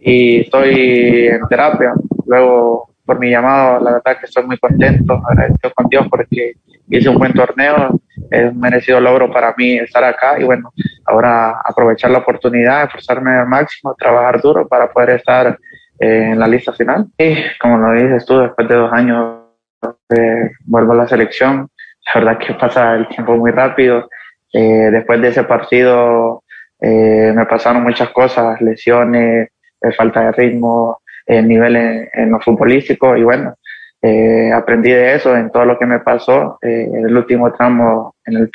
[0.00, 1.92] Y estoy en terapia.
[2.26, 6.52] Luego, por mi llamado, la verdad que estoy muy contento, agradecido con Dios porque
[6.88, 8.00] hice un buen torneo.
[8.30, 10.70] Es un merecido logro para mí estar acá y bueno,
[11.06, 15.58] ahora aprovechar la oportunidad, esforzarme al máximo, trabajar duro para poder estar
[15.98, 17.06] eh, en la lista final.
[17.16, 19.38] Y como lo dices tú, después de dos años
[20.10, 21.68] eh, vuelvo a la selección.
[22.14, 24.08] La verdad que pasa el tiempo muy rápido.
[24.52, 26.42] Eh, después de ese partido
[26.80, 29.50] eh, me pasaron muchas cosas, lesiones,
[29.82, 33.54] eh, falta de ritmo, nivel en, en, lo futbolístico y bueno,
[34.54, 36.58] aprendí de eso en todo lo que me pasó.
[36.62, 38.50] en el último tramo en el,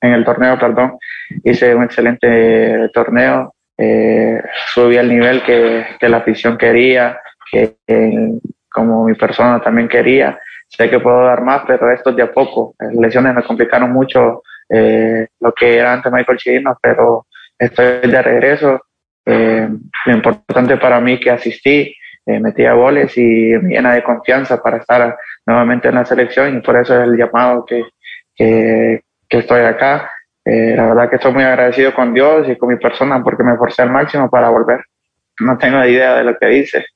[0.00, 0.98] en el torneo, perdón,
[1.42, 4.40] hice un excelente torneo, eh,
[4.72, 7.18] subí al nivel que, la afición quería,
[7.50, 8.32] que eh,
[8.70, 10.38] como mi persona también quería.
[10.68, 12.74] Sé que puedo dar más, pero esto de a poco.
[12.78, 17.26] Las lesiones me complicaron mucho eh, lo que era antes Michael Chirino, pero
[17.58, 18.80] estoy de regreso
[19.26, 19.68] Eh,
[20.06, 21.94] lo importante para mí que asistí,
[22.26, 25.16] eh, metía goles y llena de confianza para estar
[25.46, 27.82] nuevamente en la selección y por eso es el llamado que,
[28.34, 30.10] que, estoy acá.
[30.44, 33.56] Eh, la verdad que estoy muy agradecido con Dios y con mi persona porque me
[33.56, 34.84] forcé al máximo para volver.
[35.40, 36.86] No tengo idea de lo que dice,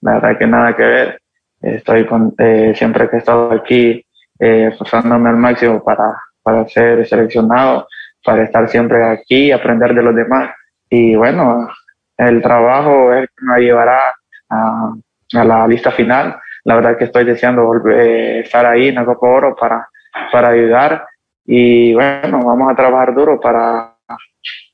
[0.00, 1.20] la verdad que nada que ver.
[1.62, 4.04] Estoy con, eh, siempre que he estado aquí
[4.38, 7.86] esforzándome al máximo para, para ser seleccionado,
[8.22, 10.50] para estar siempre aquí y aprender de los demás.
[10.94, 11.68] Y bueno,
[12.16, 14.14] el trabajo es que me llevará
[14.48, 14.92] a,
[15.32, 16.38] la lista final.
[16.62, 19.88] La verdad que estoy deseando eh, estar ahí en la Copa Oro para,
[20.30, 21.04] para ayudar
[21.44, 23.96] y bueno, vamos a trabajar duro para,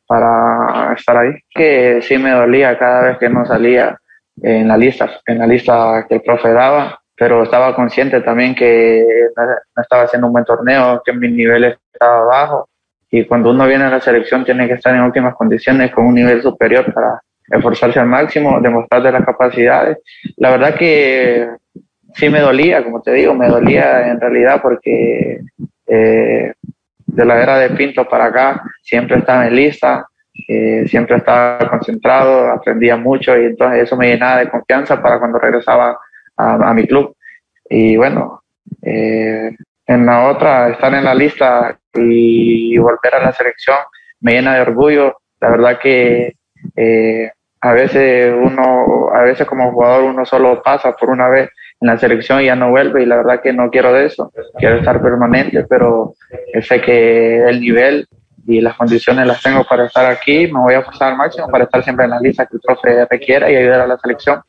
[0.07, 1.33] para estar ahí.
[1.49, 3.97] Que sí me dolía cada vez que no salía
[4.43, 9.07] en la lista, en la lista que el profe daba, pero estaba consciente también que
[9.35, 12.68] no estaba haciendo un buen torneo, que mi nivel estaba bajo
[13.11, 16.15] y cuando uno viene a la selección tiene que estar en últimas condiciones con un
[16.15, 19.99] nivel superior para esforzarse al máximo, demostrar de las capacidades.
[20.37, 21.49] La verdad que
[22.15, 25.41] sí me dolía, como te digo, me dolía en realidad porque
[25.87, 26.53] eh,
[27.07, 30.07] de la era de Pinto para acá siempre estaba en lista,
[30.47, 35.39] eh, siempre estaba concentrado, aprendía mucho y entonces eso me llenaba de confianza para cuando
[35.39, 35.99] regresaba
[36.37, 37.17] a, a mi club.
[37.69, 38.43] Y bueno,
[38.83, 39.57] eh,
[39.91, 43.76] en la otra, estar en la lista y volver a la selección
[44.20, 45.16] me llena de orgullo.
[45.41, 46.36] La verdad que
[46.76, 51.88] eh, a veces uno, a veces como jugador uno solo pasa por una vez en
[51.88, 54.76] la selección y ya no vuelve y la verdad que no quiero de eso, quiero
[54.76, 56.14] estar permanente, pero
[56.62, 58.07] sé que el nivel
[58.47, 61.64] y las condiciones las tengo para estar aquí, me voy a forzar al máximo para
[61.64, 64.41] estar siempre en la lista que el profe requiera y ayudar a la selección.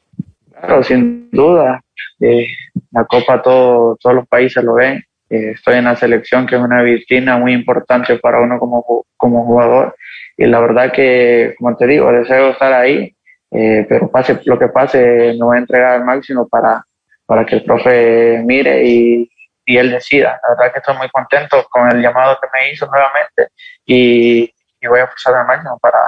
[0.51, 1.81] Claro, sin duda,
[2.19, 2.45] eh,
[2.91, 6.61] la Copa todo, todos los países lo ven, eh, estoy en la selección que es
[6.61, 9.95] una vitrina muy importante para uno como, como jugador
[10.37, 13.15] y la verdad que, como te digo, deseo estar ahí,
[13.51, 16.83] eh, pero pase lo que pase, me voy a entregar al máximo para,
[17.25, 19.29] para que el profe mire y,
[19.65, 20.39] y él decida.
[20.43, 23.49] La verdad que estoy muy contento con el llamado que me hizo nuevamente
[23.85, 24.51] y,
[24.81, 25.99] y voy a forzar al máximo para,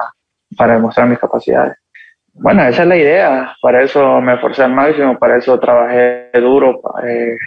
[0.57, 1.77] para demostrar mis capacidades.
[2.35, 6.81] Bueno, esa es la idea, para eso me esforcé al máximo, para eso trabajé duro,
[7.05, 7.37] eh,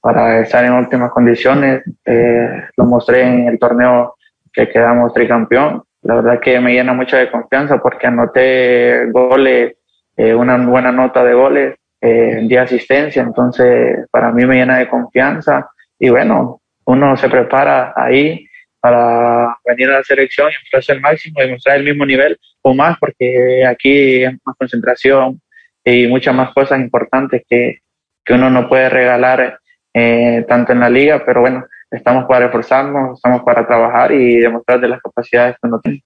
[0.00, 4.16] para estar en últimas condiciones, eh, lo mostré en el torneo
[4.52, 9.76] que quedamos tricampeón, la verdad que me llena mucho de confianza porque anoté goles,
[10.16, 14.88] eh, una buena nota de goles, eh, de asistencia, entonces para mí me llena de
[14.88, 18.46] confianza y bueno, uno se prepara ahí
[18.80, 22.72] para venir a la selección y mostrar el máximo y mostrar el mismo nivel o
[22.72, 25.40] más porque aquí hay más concentración
[25.84, 27.80] y muchas más cosas importantes que,
[28.24, 29.59] que uno no puede regalar
[29.92, 34.80] eh, tanto en la liga, pero bueno, estamos para esforzarnos, estamos para trabajar y demostrar
[34.80, 36.04] de las capacidades que uno tiene.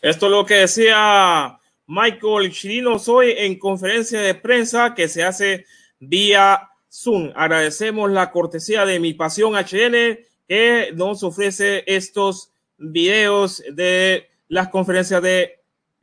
[0.00, 5.66] Esto es lo que decía Michael Chirino hoy en conferencia de prensa que se hace
[5.98, 7.32] vía Zoom.
[7.34, 15.20] Agradecemos la cortesía de Mi Pasión HN que nos ofrece estos videos de las conferencias
[15.20, 15.60] de,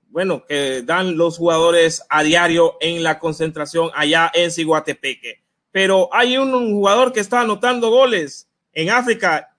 [0.10, 5.45] bueno, que dan los jugadores a diario en la concentración allá en Ciguatepeque.
[5.76, 9.54] Pero hay un, jugador que está anotando goles en África.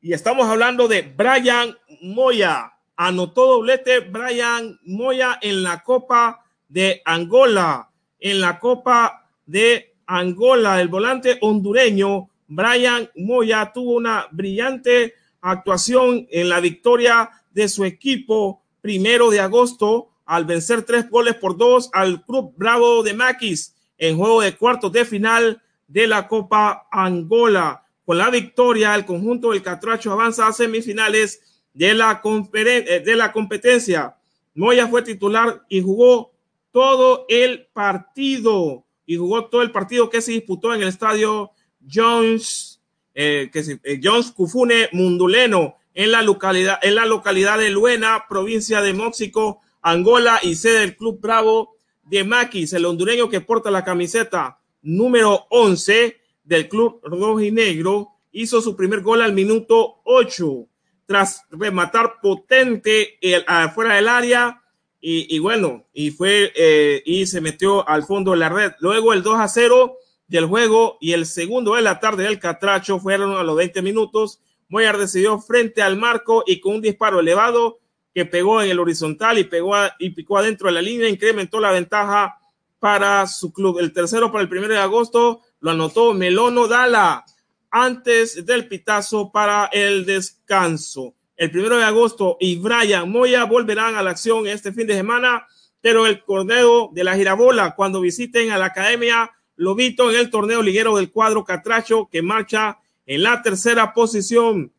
[0.00, 2.72] Y estamos hablando de Brian Moya.
[2.96, 7.90] Anotó doblete Brian Moya en la Copa de Angola.
[8.20, 16.48] En la Copa de Angola, el volante hondureño Brian Moya tuvo una brillante actuación en
[16.48, 22.24] la victoria de su equipo primero de agosto al vencer tres goles por dos al
[22.24, 27.84] Club Bravo de Maquis en juego de cuartos de final de la Copa Angola.
[28.04, 32.20] Con la victoria, el conjunto del Catracho avanza a semifinales de la,
[32.52, 34.16] eh, de la competencia.
[34.56, 36.32] Moya fue titular y jugó
[36.72, 41.52] todo el partido y jugó todo el partido que se disputó en el estadio
[41.88, 42.80] Jones,
[43.14, 48.24] eh, que se, eh, Jones Cufune Munduleno en la localidad, en la localidad de Luena,
[48.28, 51.76] provincia de Móxico, Angola y sede del Club Bravo
[52.12, 58.10] de Maquis, el hondureño que porta la camiseta número 11 del Club Rojo y Negro,
[58.32, 60.66] hizo su primer gol al minuto 8
[61.06, 64.62] tras rematar potente el, afuera del área
[65.00, 68.72] y, y, bueno, y fue eh, y se metió al fondo de la red.
[68.80, 69.96] Luego el 2 a 0
[70.28, 74.42] del juego y el segundo de la tarde del Catracho fueron a los 20 minutos.
[74.68, 77.78] Moyar decidió frente al marco y con un disparo elevado
[78.14, 81.60] que pegó en el horizontal y pegó a, y picó adentro de la línea, incrementó
[81.60, 82.38] la ventaja
[82.78, 83.78] para su club.
[83.78, 87.24] El tercero para el primero de agosto lo anotó Melono Dala
[87.70, 91.14] antes del pitazo para el descanso.
[91.36, 95.46] el primero de agosto y Brian Moya volverán a la acción este fin de semana,
[95.80, 100.62] pero el cordero de la girabola cuando visiten a la academia Lobito en el torneo
[100.62, 104.72] liguero del cuadro Catracho que marcha en la tercera posición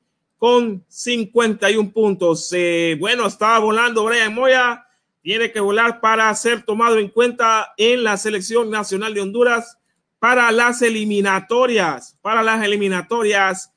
[0.44, 2.54] con 51 puntos.
[3.00, 4.86] Bueno, estaba volando Brian Moya,
[5.22, 9.78] tiene que volar para ser tomado en cuenta en la selección nacional de Honduras
[10.20, 13.72] para las eliminatorias, para las eliminatorias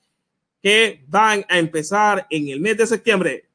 [0.61, 3.46] que van a empezar en el mes de septiembre.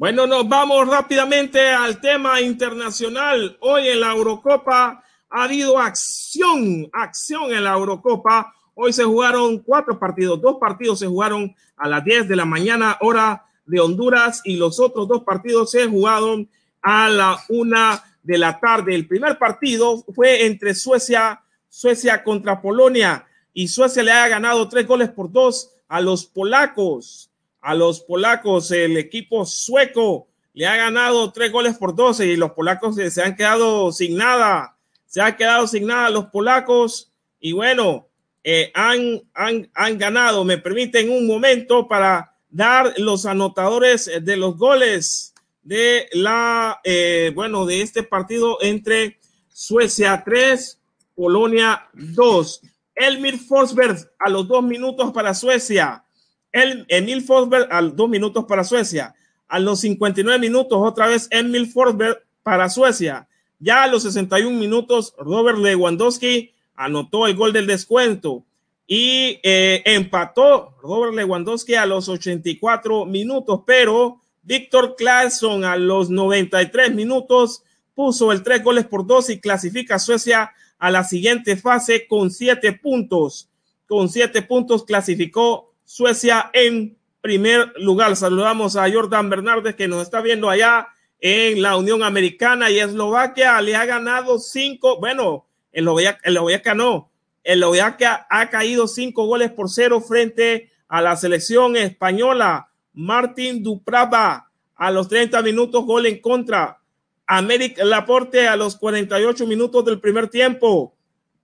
[0.00, 3.58] Bueno, nos vamos rápidamente al tema internacional.
[3.60, 8.50] Hoy en la Eurocopa ha habido acción, acción en la Eurocopa.
[8.72, 12.96] Hoy se jugaron cuatro partidos, dos partidos se jugaron a las 10 de la mañana
[13.02, 16.48] hora de Honduras y los otros dos partidos se jugaron
[16.80, 18.94] a la una de la tarde.
[18.94, 24.86] El primer partido fue entre Suecia, Suecia contra Polonia y Suecia le ha ganado tres
[24.86, 27.29] goles por dos a los polacos
[27.60, 28.70] a los polacos.
[28.70, 33.36] El equipo sueco le ha ganado tres goles por doce y los polacos se, han
[33.36, 34.76] quedado sin nada.
[35.06, 38.08] Se han quedado sin nada los polacos y bueno,
[38.44, 40.44] eh, han, han, han ganado.
[40.44, 47.66] Me permiten un momento para dar los anotadores de los goles de la, eh, bueno,
[47.66, 49.18] de este partido entre
[49.52, 50.78] Suecia 3,
[51.14, 52.62] Polonia 2.
[52.94, 56.04] Elmir Forsberg a los dos minutos para Suecia.
[56.52, 59.14] El, Emil Forsberg a dos minutos para Suecia.
[59.48, 63.28] A los 59 minutos, otra vez Emil Forsberg para Suecia.
[63.58, 68.44] Ya a los 61 minutos, Robert Lewandowski anotó el gol del descuento
[68.86, 76.94] y eh, empató Robert Lewandowski a los 84 minutos, pero Víctor Claesson a los 93
[76.94, 77.62] minutos
[77.94, 82.30] puso el tres goles por dos y clasifica a Suecia a la siguiente fase con
[82.30, 83.48] siete puntos.
[83.86, 88.14] Con siete puntos clasificó Suecia en primer lugar.
[88.14, 90.86] Saludamos a Jordan Bernardes que nos está viendo allá
[91.18, 97.10] en la Unión Americana y Eslovaquia le ha ganado cinco, bueno, Eslovaquia no,
[97.42, 102.68] Eslovaquia ha caído cinco goles por cero frente a la selección española.
[102.92, 106.78] Martín Duprava a los 30 minutos, gol en contra.
[107.26, 110.94] América Laporte a los 48 minutos del primer tiempo.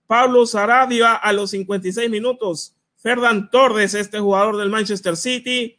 [0.07, 2.76] Pablo Sarabia a los 56 minutos.
[2.97, 5.77] Ferdan Torres, este jugador del Manchester City,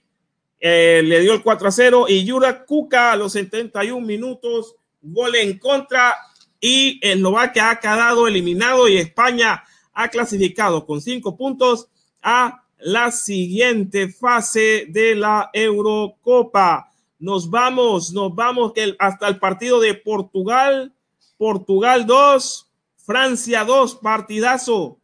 [0.60, 5.34] eh, le dio el 4 a 0 y Yura Kuka a los 71 minutos, gol
[5.36, 6.16] en contra
[6.60, 9.62] y Eslovaquia ha quedado eliminado y España
[9.92, 11.88] ha clasificado con cinco puntos
[12.22, 16.90] a la siguiente fase de la Eurocopa.
[17.18, 20.94] Nos vamos, nos vamos hasta el partido de Portugal,
[21.36, 24.98] Portugal 2, Francia 2, partidazo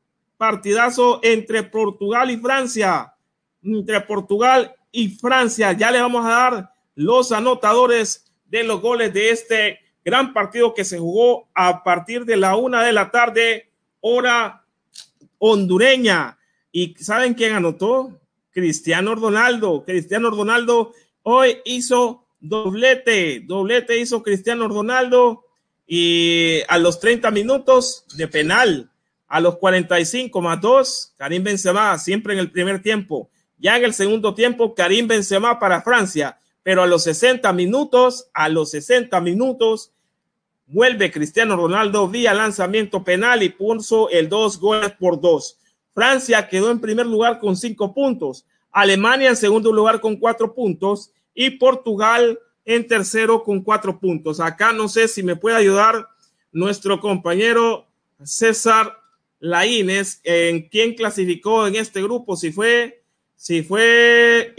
[0.44, 3.14] partidazo entre Portugal y Francia.
[3.62, 5.72] Entre Portugal y Francia.
[5.72, 10.84] Ya le vamos a dar los anotadores de los goles de este gran partido que
[10.84, 13.70] se jugó a partir de la una de la tarde,
[14.00, 14.66] hora
[15.38, 16.36] hondureña.
[16.70, 18.20] ¿Y saben quién anotó?
[18.50, 19.82] Cristiano Ronaldo.
[19.86, 20.92] Cristiano Ronaldo
[21.22, 23.40] hoy hizo doblete.
[23.40, 25.46] Doblete hizo Cristiano Ronaldo
[25.86, 28.90] y a los 30 minutos de penal
[29.28, 33.30] a los 45 más 2, Karim Benzema, siempre en el primer tiempo.
[33.58, 36.38] Ya en el segundo tiempo, Karim Benzema para Francia.
[36.62, 39.92] Pero a los 60 minutos, a los 60 minutos,
[40.66, 45.58] vuelve Cristiano Ronaldo vía lanzamiento penal y puso el dos goles por dos.
[45.92, 48.46] Francia quedó en primer lugar con cinco puntos.
[48.70, 54.40] Alemania en segundo lugar con cuatro puntos y Portugal en tercero con cuatro puntos.
[54.40, 56.08] Acá no sé si me puede ayudar
[56.50, 57.86] nuestro compañero
[58.22, 58.96] César
[59.44, 63.02] la Ines en quién clasificó en este grupo, si fue,
[63.36, 64.54] si fue,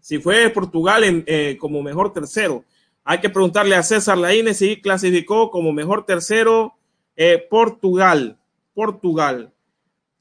[0.00, 2.64] si fue Portugal en, eh, como mejor tercero.
[3.04, 6.74] Hay que preguntarle a César Laínez si clasificó como mejor tercero
[7.14, 8.36] eh, Portugal.
[8.74, 9.52] Portugal.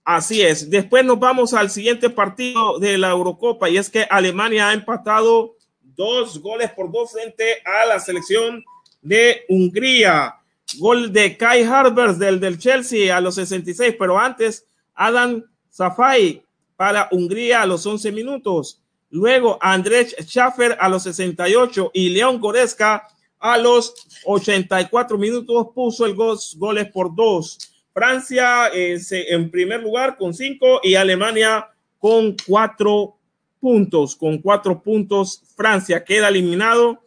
[0.03, 0.69] Así es.
[0.69, 5.55] Después nos vamos al siguiente partido de la Eurocopa y es que Alemania ha empatado
[5.81, 8.63] dos goles por dos frente a la selección
[9.01, 10.40] de Hungría.
[10.79, 16.43] Gol de Kai Harbers del, del Chelsea a los 66, pero antes Adam Safai
[16.75, 18.81] para Hungría a los 11 minutos.
[19.09, 23.07] Luego Andrzej Schaffer a los 68 y León Goretzka
[23.39, 23.93] a los
[24.25, 27.57] 84 minutos puso el gol, goles por dos.
[27.93, 31.67] Francia eh, en primer lugar con cinco y Alemania
[31.99, 33.17] con cuatro
[33.59, 34.15] puntos.
[34.15, 37.01] Con cuatro puntos, Francia queda eliminado.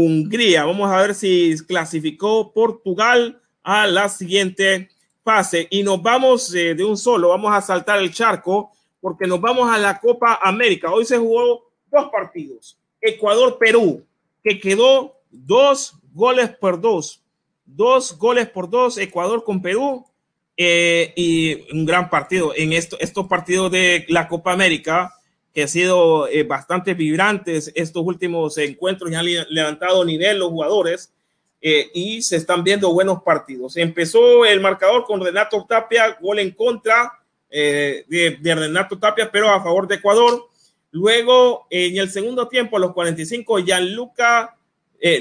[0.00, 4.90] Hungría, vamos a ver si clasificó Portugal a la siguiente
[5.24, 5.66] fase.
[5.70, 8.70] Y nos vamos eh, de un solo, vamos a saltar el charco
[9.00, 10.92] porque nos vamos a la Copa América.
[10.92, 12.78] Hoy se jugó dos partidos.
[13.00, 14.04] Ecuador-Perú,
[14.44, 17.24] que quedó dos goles por dos.
[17.64, 20.06] Dos goles por dos, Ecuador con Perú.
[20.56, 25.12] Eh, y un gran partido en esto, estos partidos de la Copa América
[25.58, 31.12] que ha sido eh, bastante vibrantes estos últimos encuentros y han levantado nivel los jugadores
[31.60, 33.76] eh, y se están viendo buenos partidos.
[33.76, 37.12] Empezó el marcador con Renato Tapia, gol en contra
[37.50, 38.04] de,
[38.40, 40.46] de, Renato Tapia, pero a favor de Ecuador.
[40.92, 44.56] Luego, en el segundo tiempo, a los 45, Gianluca,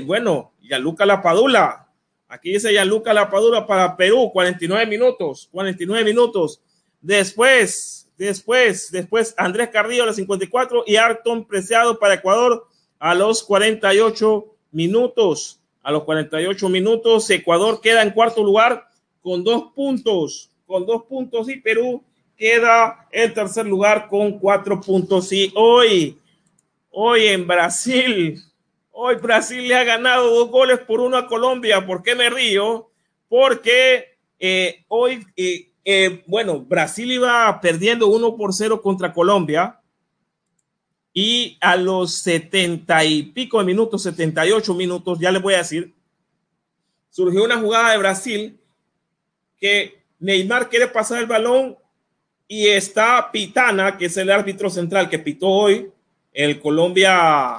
[0.05, 1.87] bueno, Gianluca Lapadula
[2.29, 6.61] Aquí dice Gianluca Lapadura para Perú, 49 minutos, 49 minutos.
[6.99, 12.67] Después, después, después Andrés Carrillo a los 54 y Arton Preciado para Ecuador
[12.99, 15.59] a los 48 minutos.
[15.83, 18.87] A los 48 minutos, Ecuador queda en cuarto lugar
[19.21, 22.03] con dos puntos, con dos puntos y Perú
[22.35, 25.31] queda en tercer lugar con cuatro puntos.
[25.31, 26.17] Y hoy,
[26.91, 28.43] hoy en Brasil,
[28.99, 31.85] Hoy Brasil le ha ganado dos goles por uno a Colombia.
[31.85, 32.89] ¿Por qué me río?
[33.29, 39.79] Porque eh, hoy, eh, eh, bueno, Brasil iba perdiendo uno por cero contra Colombia.
[41.13, 45.95] Y a los setenta y pico de minutos, 78 minutos, ya les voy a decir,
[47.09, 48.59] surgió una jugada de Brasil
[49.57, 51.77] que Neymar quiere pasar el balón
[52.49, 55.89] y está Pitana, que es el árbitro central que pitó hoy
[56.33, 57.55] el Colombia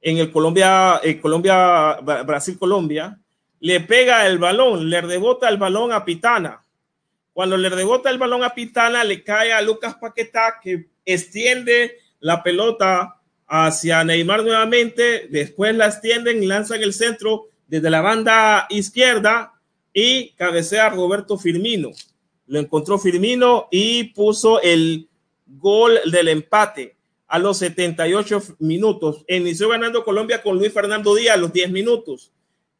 [0.00, 3.16] en el Colombia, Colombia, Brasil-Colombia,
[3.60, 6.64] le pega el balón, le rebota el balón a Pitana.
[7.38, 12.42] Cuando le rebota el balón a Pitana, le cae a Lucas Paquetá, que extiende la
[12.42, 19.52] pelota hacia Neymar nuevamente, después la extienden lanzan el centro desde la banda izquierda
[19.92, 21.92] y cabecea Roberto Firmino.
[22.48, 25.08] Lo encontró Firmino y puso el
[25.46, 26.96] gol del empate
[27.28, 29.24] a los 78 minutos.
[29.28, 32.32] Inició ganando Colombia con Luis Fernando Díaz a los 10 minutos.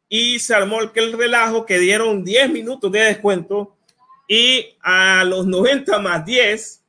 [0.09, 3.77] Y se armó el relajo que dieron 10 minutos de descuento.
[4.29, 6.85] Y a los 90 más 10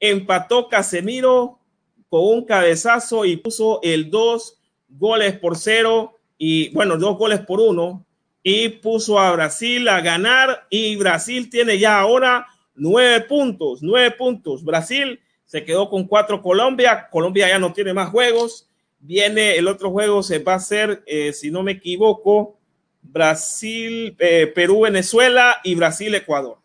[0.00, 1.60] empató Casemiro
[2.08, 4.58] con un cabezazo y puso el 2
[4.88, 8.06] goles por 0 y bueno, dos goles por uno
[8.42, 14.64] y puso a Brasil a ganar y Brasil tiene ya ahora nueve puntos, nueve puntos.
[14.64, 17.08] Brasil se quedó con cuatro Colombia.
[17.10, 18.68] Colombia ya no tiene más juegos.
[19.00, 22.58] Viene el otro juego, se va a hacer, eh, si no me equivoco,
[23.02, 26.57] Brasil, eh, Perú, Venezuela y Brasil, Ecuador.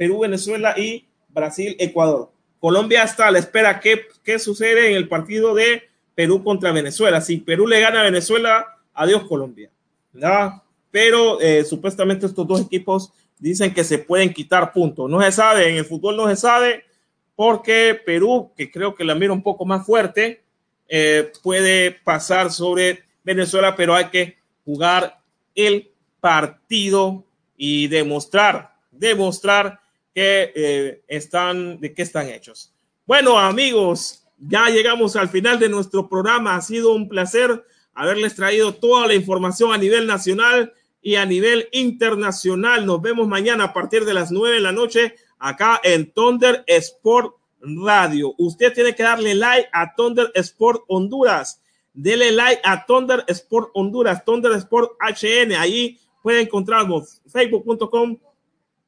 [0.00, 2.32] Perú, Venezuela y Brasil, Ecuador.
[2.58, 7.20] Colombia está a la espera qué, qué sucede en el partido de Perú contra Venezuela.
[7.20, 9.70] Si Perú le gana a Venezuela, adiós Colombia.
[10.90, 15.10] Pero eh, supuestamente estos dos equipos dicen que se pueden quitar puntos.
[15.10, 16.86] No se sabe, en el fútbol no se sabe
[17.36, 20.42] porque Perú, que creo que la mira un poco más fuerte,
[20.88, 25.20] eh, puede pasar sobre Venezuela, pero hay que jugar
[25.54, 25.90] el
[26.20, 27.22] partido
[27.54, 29.79] y demostrar, demostrar
[30.14, 32.72] que eh, están, de qué están hechos.
[33.06, 36.56] Bueno, amigos, ya llegamos al final de nuestro programa.
[36.56, 41.68] Ha sido un placer haberles traído toda la información a nivel nacional y a nivel
[41.72, 42.86] internacional.
[42.86, 47.34] Nos vemos mañana a partir de las nueve de la noche acá en Thunder Sport
[47.60, 48.34] Radio.
[48.38, 51.62] Usted tiene que darle like a Thunder Sport Honduras.
[51.92, 55.52] Dele like a Thunder Sport Honduras, Thunder Sport HN.
[55.52, 58.16] Ahí puede encontrarnos facebook.com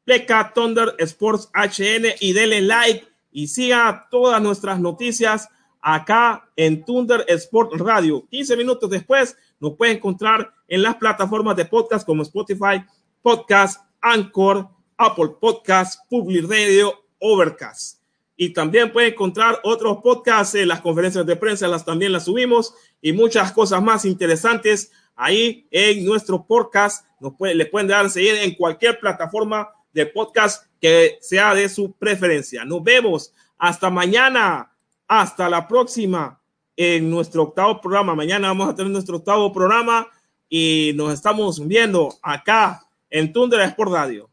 [0.05, 5.48] pleca Thunder Sports HN y dele like y siga todas nuestras noticias
[5.80, 8.26] acá en Thunder Sport Radio.
[8.30, 12.84] 15 minutos después nos puede encontrar en las plataformas de podcast como Spotify,
[13.20, 18.00] Podcast, Anchor, Apple Podcast, Public Radio, Overcast.
[18.36, 23.12] Y también puede encontrar otros podcasts, las conferencias de prensa las también las subimos y
[23.12, 27.07] muchas cosas más interesantes ahí en nuestro podcast.
[27.20, 31.93] Nos puede, le pueden dar seguir en cualquier plataforma de podcast que sea de su
[31.93, 32.64] preferencia.
[32.64, 34.68] Nos vemos hasta mañana.
[35.07, 36.40] Hasta la próxima
[36.76, 38.14] en nuestro octavo programa.
[38.14, 40.09] Mañana vamos a tener nuestro octavo programa
[40.49, 44.31] y nos estamos viendo acá en Tundra Sport Radio.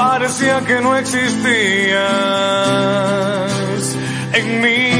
[0.00, 1.98] parecía que no existías.
[4.32, 4.92] En mí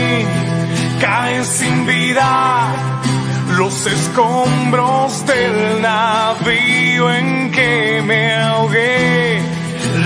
[1.00, 2.68] caen sin vida
[3.56, 9.40] los escombros del navío en que me ahogué.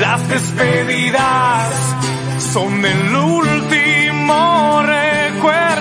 [0.00, 1.72] Las despedidas
[2.52, 5.73] son el último recuerdo.